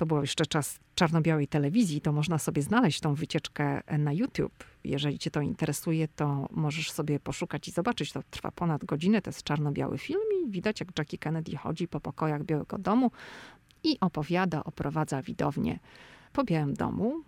[0.00, 4.64] to był jeszcze czas czarno-białej telewizji, to można sobie znaleźć tą wycieczkę na YouTube.
[4.84, 8.12] Jeżeli cię to interesuje, to możesz sobie poszukać i zobaczyć.
[8.12, 12.00] To trwa ponad godzinę, to jest czarno-biały film i widać, jak Jackie Kennedy chodzi po
[12.00, 13.10] pokojach Białego Domu
[13.82, 15.78] i opowiada, oprowadza widownię
[16.32, 17.22] po Białym Domu,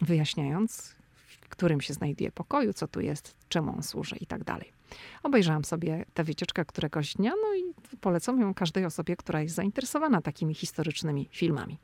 [0.00, 0.96] wyjaśniając,
[1.40, 4.73] w którym się znajduje pokoju, co tu jest, czemu on służy i tak dalej.
[5.22, 10.22] Obejrzałam sobie tę wycieczkę któregoś dnia, no i polecam ją każdej osobie, która jest zainteresowana
[10.22, 11.78] takimi historycznymi filmami.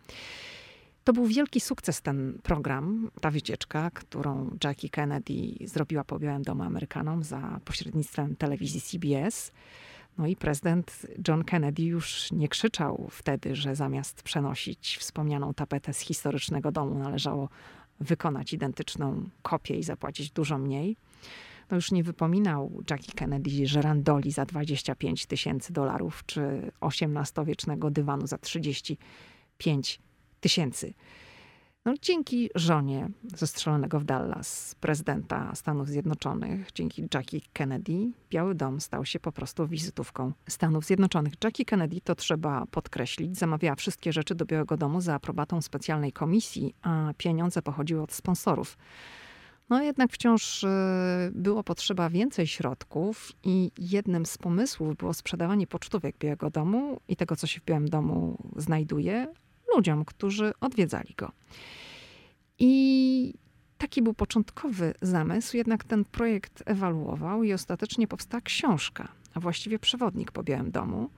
[1.04, 5.34] To był wielki sukces ten program, ta wycieczka, którą Jackie Kennedy
[5.64, 9.52] zrobiła po Białym Domu Amerykanom za pośrednictwem telewizji CBS.
[10.18, 16.00] No i prezydent John Kennedy już nie krzyczał wtedy, że zamiast przenosić wspomnianą tapetę z
[16.00, 17.48] historycznego domu należało
[18.00, 20.96] wykonać identyczną kopię i zapłacić dużo mniej
[21.70, 28.38] no już nie wypominał Jackie Kennedy żerandoli za 25 tysięcy dolarów, czy XVIII-wiecznego dywanu za
[28.38, 30.00] 35
[30.40, 30.94] tysięcy.
[31.84, 39.04] No, dzięki żonie zestrzelonego w Dallas prezydenta Stanów Zjednoczonych, dzięki Jackie Kennedy, Biały Dom stał
[39.04, 41.32] się po prostu wizytówką Stanów Zjednoczonych.
[41.44, 46.74] Jackie Kennedy, to trzeba podkreślić, zamawiała wszystkie rzeczy do Białego Domu za aprobatą specjalnej komisji,
[46.82, 48.76] a pieniądze pochodziły od sponsorów.
[49.70, 56.18] No jednak wciąż e, było potrzeba więcej środków i jednym z pomysłów było sprzedawanie pocztówek
[56.18, 59.26] Białego Domu i tego, co się w Białym Domu znajduje,
[59.74, 61.32] ludziom, którzy odwiedzali go.
[62.58, 63.34] I
[63.78, 70.32] taki był początkowy zamysł, jednak ten projekt ewaluował i ostatecznie powstała książka, a właściwie przewodnik
[70.32, 71.10] po Białym Domu.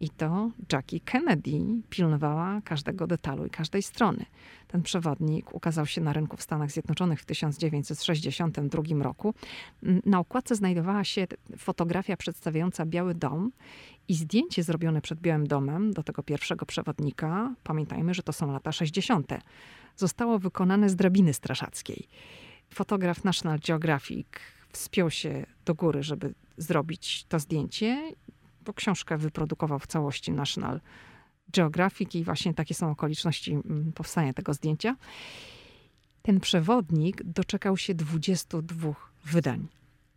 [0.00, 4.26] I to Jackie Kennedy pilnowała każdego detalu i każdej strony.
[4.68, 9.34] Ten przewodnik ukazał się na rynku w Stanach Zjednoczonych w 1962 roku.
[9.82, 11.26] Na okładce znajdowała się
[11.58, 13.52] fotografia przedstawiająca Biały Dom
[14.08, 17.54] i zdjęcie zrobione przed Białym Domem do tego pierwszego przewodnika.
[17.62, 19.32] Pamiętajmy, że to są lata 60.
[19.96, 22.08] Zostało wykonane z drabiny straszackiej.
[22.70, 24.28] Fotograf National Geographic
[24.72, 28.12] wspiął się do góry, żeby zrobić to zdjęcie
[28.64, 30.80] bo książkę wyprodukował w całości National
[31.52, 34.96] Geographic i właśnie takie są okoliczności mm, powstania tego zdjęcia.
[36.22, 38.94] Ten przewodnik doczekał się 22
[39.24, 39.66] wydań,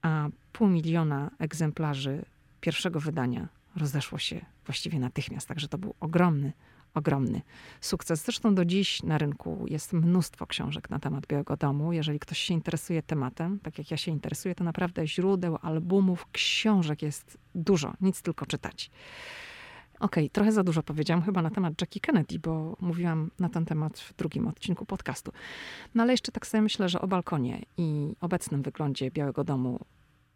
[0.02, 2.26] a pół miliona egzemplarzy
[2.62, 6.54] pierwszego wydania rozeszło się właściwie natychmiast, także to był ogromny,
[6.94, 7.42] ogromny
[7.82, 8.24] sukces.
[8.24, 11.94] Zresztą do dziś na rynku jest mnóstwo książek na temat Białego Domu.
[11.94, 17.02] Jeżeli ktoś się interesuje tematem, tak jak ja się interesuję, to naprawdę źródeł, albumów, książek
[17.02, 18.92] jest dużo, nic tylko czytać.
[20.00, 23.66] Okej, okay, trochę za dużo powiedziałam chyba na temat Jackie Kennedy, bo mówiłam na ten
[23.66, 25.32] temat w drugim odcinku podcastu.
[25.96, 29.80] No ale jeszcze tak sobie myślę, że o balkonie i obecnym wyglądzie Białego Domu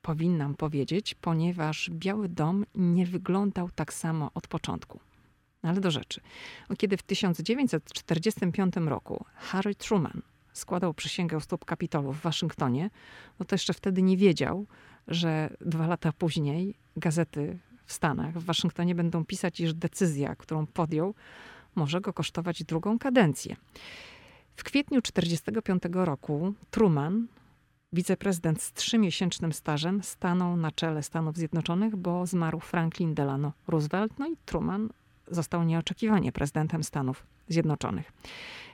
[0.01, 4.99] powinnam powiedzieć, ponieważ Biały Dom nie wyglądał tak samo od początku.
[5.68, 6.22] Ale do rzeczy.
[6.78, 10.22] Kiedy w 1945 roku Harry Truman
[10.53, 12.89] składał przysięgę u stóp Kapitolu w Waszyngtonie,
[13.39, 14.65] no to jeszcze wtedy nie wiedział,
[15.07, 21.13] że dwa lata później gazety w Stanach, w Waszyngtonie będą pisać, iż decyzja, którą podjął,
[21.76, 23.55] może go kosztować drugą kadencję.
[24.55, 27.28] W kwietniu 1945 roku Truman,
[27.93, 34.28] wiceprezydent z trzymiesięcznym stażem, stanął na czele Stanów Zjednoczonych, bo zmarł Franklin Delano Roosevelt, no
[34.28, 34.89] i Truman
[35.28, 38.11] został nieoczekiwanie prezydentem Stanów Zjednoczonych.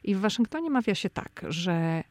[0.03, 2.03] I w Waszyngtonie mawia się tak, że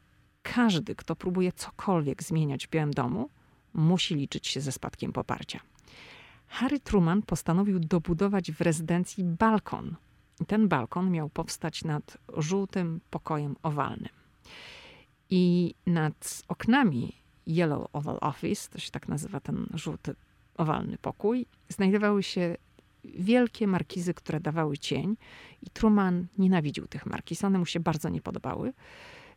[0.42, 3.28] każdy, kto próbuje cokolwiek zmieniać w Białym Domu,
[3.74, 5.60] musi liczyć się ze spadkiem poparcia.
[6.46, 9.96] Harry Truman postanowił dobudować w rezydencji balkon.
[10.40, 14.12] I ten balkon miał powstać nad żółtym pokojem owalnym.
[15.30, 17.12] I nad oknami
[17.46, 20.14] Yellow Oval Office, to się tak nazywa ten żółty
[20.56, 22.56] owalny pokój, znajdowały się
[23.04, 25.16] wielkie markizy, które dawały cień.
[25.62, 27.44] I Truman nienawidził tych markiz.
[27.44, 28.72] One mu się bardzo nie podobały.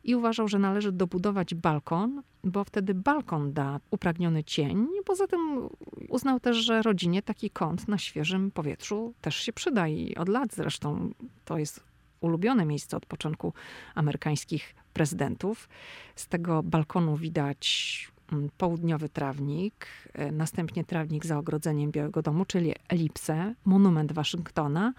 [0.03, 4.87] I uważał, że należy dobudować balkon, bo wtedy balkon da upragniony cień.
[5.05, 5.69] Poza tym
[6.09, 9.87] uznał też, że rodzinie taki kąt na świeżym powietrzu też się przyda.
[9.87, 11.13] I od lat zresztą
[11.45, 11.83] to jest
[12.19, 13.53] ulubione miejsce od początku
[13.95, 15.69] amerykańskich prezydentów.
[16.15, 18.14] Z tego balkonu widać
[18.57, 24.93] południowy trawnik, e, następnie trawnik za ogrodzeniem Białego Domu, czyli elipsę, monument Waszyngtona.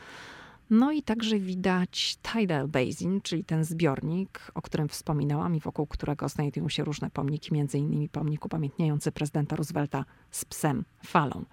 [0.71, 6.29] No i także widać Tidal Basin, czyli ten zbiornik, o którym wspominałam i wokół którego
[6.29, 11.45] znajdują się różne pomniki, między innymi pomnik upamiętniający prezydenta Roosevelta z psem falą.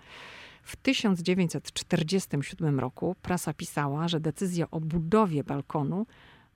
[0.64, 6.06] W 1947 roku prasa pisała, że decyzja o budowie balkonu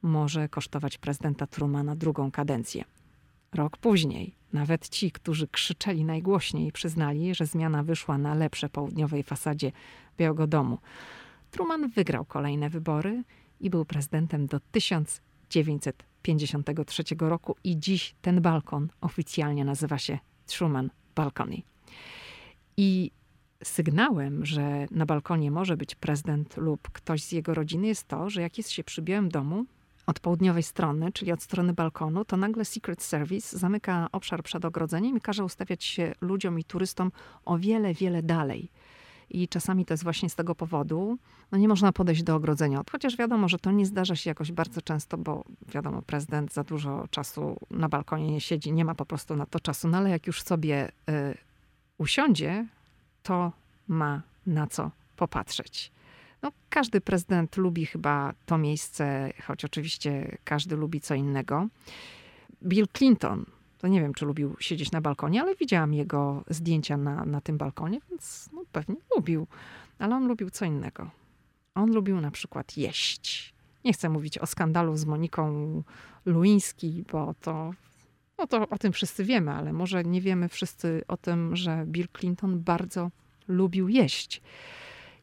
[0.02, 2.84] może kosztować prezydenta Trumana drugą kadencję.
[3.54, 9.72] Rok później nawet ci, którzy krzyczeli najgłośniej, przyznali, że zmiana wyszła na lepsze południowej fasadzie
[10.18, 10.78] Białego Domu.
[11.52, 13.24] Truman wygrał kolejne wybory
[13.60, 21.62] i był prezydentem do 1953 roku i dziś ten balkon oficjalnie nazywa się Truman Balcony.
[22.78, 23.12] I
[23.64, 28.42] sygnałem, że na balkonie może być prezydent lub ktoś z jego rodziny jest to, że
[28.42, 29.66] jak jest się przy Białym Domu,
[30.08, 35.18] od południowej strony, czyli od strony balkonu, to nagle Secret Service zamyka obszar przed ogrodzeniem
[35.18, 37.12] i każe ustawiać się ludziom i turystom
[37.46, 38.70] o wiele, wiele dalej.
[39.30, 41.18] I czasami to jest właśnie z tego powodu,
[41.52, 42.82] no nie można podejść do ogrodzenia.
[42.92, 47.08] Chociaż wiadomo, że to nie zdarza się jakoś bardzo często, bo wiadomo, prezydent za dużo
[47.12, 49.88] czasu na balkonie nie siedzi, nie ma po prostu na to czasu.
[49.88, 51.38] No ale jak już sobie y,
[51.98, 52.66] usiądzie,
[53.24, 53.52] to
[53.88, 55.92] ma na co popatrzeć.
[56.48, 61.68] No, każdy prezydent lubi chyba to miejsce, choć oczywiście każdy lubi co innego.
[62.64, 63.46] Bill Clinton,
[63.78, 67.58] to nie wiem, czy lubił siedzieć na balkonie, ale widziałam jego zdjęcia na, na tym
[67.58, 69.48] balkonie, więc no, pewnie lubił.
[70.00, 71.10] Ale on lubił co innego.
[71.76, 73.54] On lubił na przykład jeść.
[73.86, 75.84] Nie chcę mówić o skandalu z Moniką
[76.26, 77.72] Luiński, bo to,
[78.38, 82.08] no to o tym wszyscy wiemy, ale może nie wiemy wszyscy o tym, że Bill
[82.18, 83.12] Clinton bardzo
[83.48, 84.42] lubił jeść.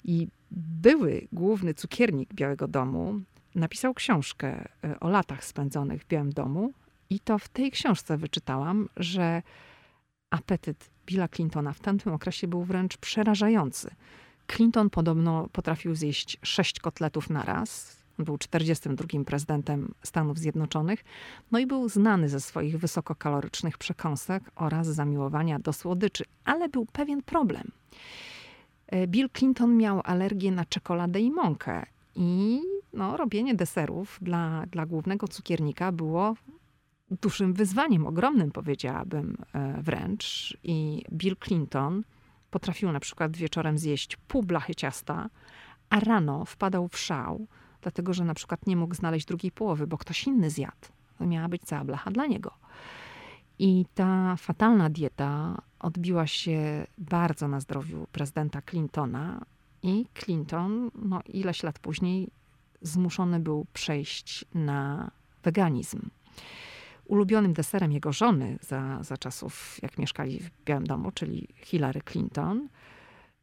[0.05, 3.21] I były główny cukiernik Białego Domu
[3.55, 6.73] napisał książkę e, o latach spędzonych w Białym Domu
[7.11, 9.43] i to w tej książce wyczytałam, że
[10.31, 13.91] apetyt Billa Clintona w tamtym okresie był wręcz przerażający.
[14.47, 17.97] Clinton podobno potrafił zjeść sześć kotletów na raz.
[18.19, 19.25] Był 42.
[19.25, 21.05] prezydentem Stanów Zjednoczonych,
[21.51, 27.23] no i był znany ze swoich wysokokalorycznych przekąsek oraz zamiłowania do słodyczy, ale był pewien
[27.23, 27.71] problem–
[29.07, 31.87] Bill Clinton miał alergię na czekoladę i mąkę.
[32.15, 32.61] I
[32.93, 36.35] no, robienie deserów dla, dla głównego cukiernika było
[37.11, 40.57] dużym wyzwaniem, ogromnym powiedziałabym e, wręcz.
[40.63, 42.05] I Bill Clinton
[42.51, 45.29] potrafił na przykład wieczorem zjeść pół blachy ciasta,
[45.91, 47.47] a rano wpadał w szał,
[47.81, 50.89] dlatego że na przykład nie mógł znaleźć drugiej połowy, bo ktoś inny zjadł.
[51.19, 52.51] To miała być cała blacha dla niego.
[53.59, 59.45] I ta fatalna dieta odbiła się bardzo na zdrowiu prezydenta Clintona.
[59.83, 62.31] I Clinton, no ileś lat później,
[62.83, 65.11] zmuszony był przejść na
[65.43, 66.01] weganizm.
[67.05, 72.69] Ulubionym deserem jego żony za, za czasów, jak mieszkali w Białym Domu, czyli Hillary Clinton,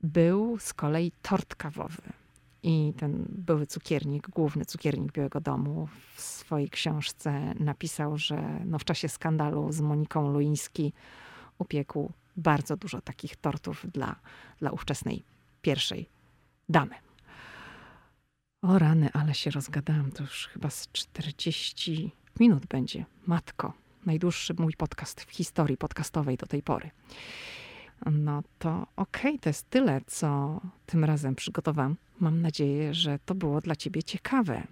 [0.03, 2.01] był z kolei tort kawowy.
[2.63, 8.83] I ten były cukiernik, główny cukiernik Białego Domu w swojej książce napisał, że no w
[8.83, 10.93] czasie skandalu z Moniką Luiński
[11.59, 14.15] upiekł bardzo dużo takich tortów dla,
[14.59, 15.23] dla ówczesnej
[15.61, 16.09] pierwszej
[16.69, 16.95] damy.
[18.61, 20.11] O rany, ale się rozgadałam.
[20.11, 23.05] To już chyba z 40 minut będzie.
[23.27, 23.73] Matko,
[24.05, 26.91] najdłuższy mój podcast w historii podcastowej do tej pory.
[28.05, 31.97] No to okej, okay, to jest tyle, co tym razem przygotowałam.
[32.19, 34.67] Mam nadzieję, że to było dla Ciebie ciekawe.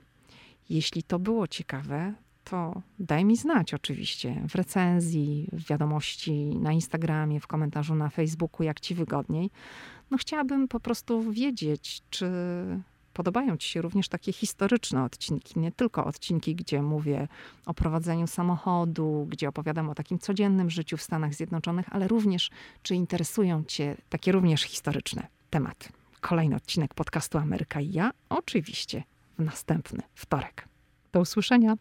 [0.70, 7.40] Jeśli to było ciekawe, to daj mi znać oczywiście w recenzji, w wiadomości na Instagramie,
[7.40, 9.50] w komentarzu na Facebooku, jak Ci wygodniej.
[10.12, 12.32] No chciałabym po prostu wiedzieć, czy
[13.14, 17.28] podobają Ci się również takie historyczne odcinki, nie tylko odcinki, gdzie mówię
[17.66, 22.50] o prowadzeniu samochodu, gdzie opowiadam o takim codziennym życiu w Stanach Zjednoczonych, ale również,
[22.84, 25.90] czy interesują Cię takie również historyczne tematy.
[26.22, 29.04] Kolejny odcinek podcastu Ameryka i ja, oczywiście
[29.40, 30.68] w następny wtorek.
[31.12, 31.76] Do usłyszenia.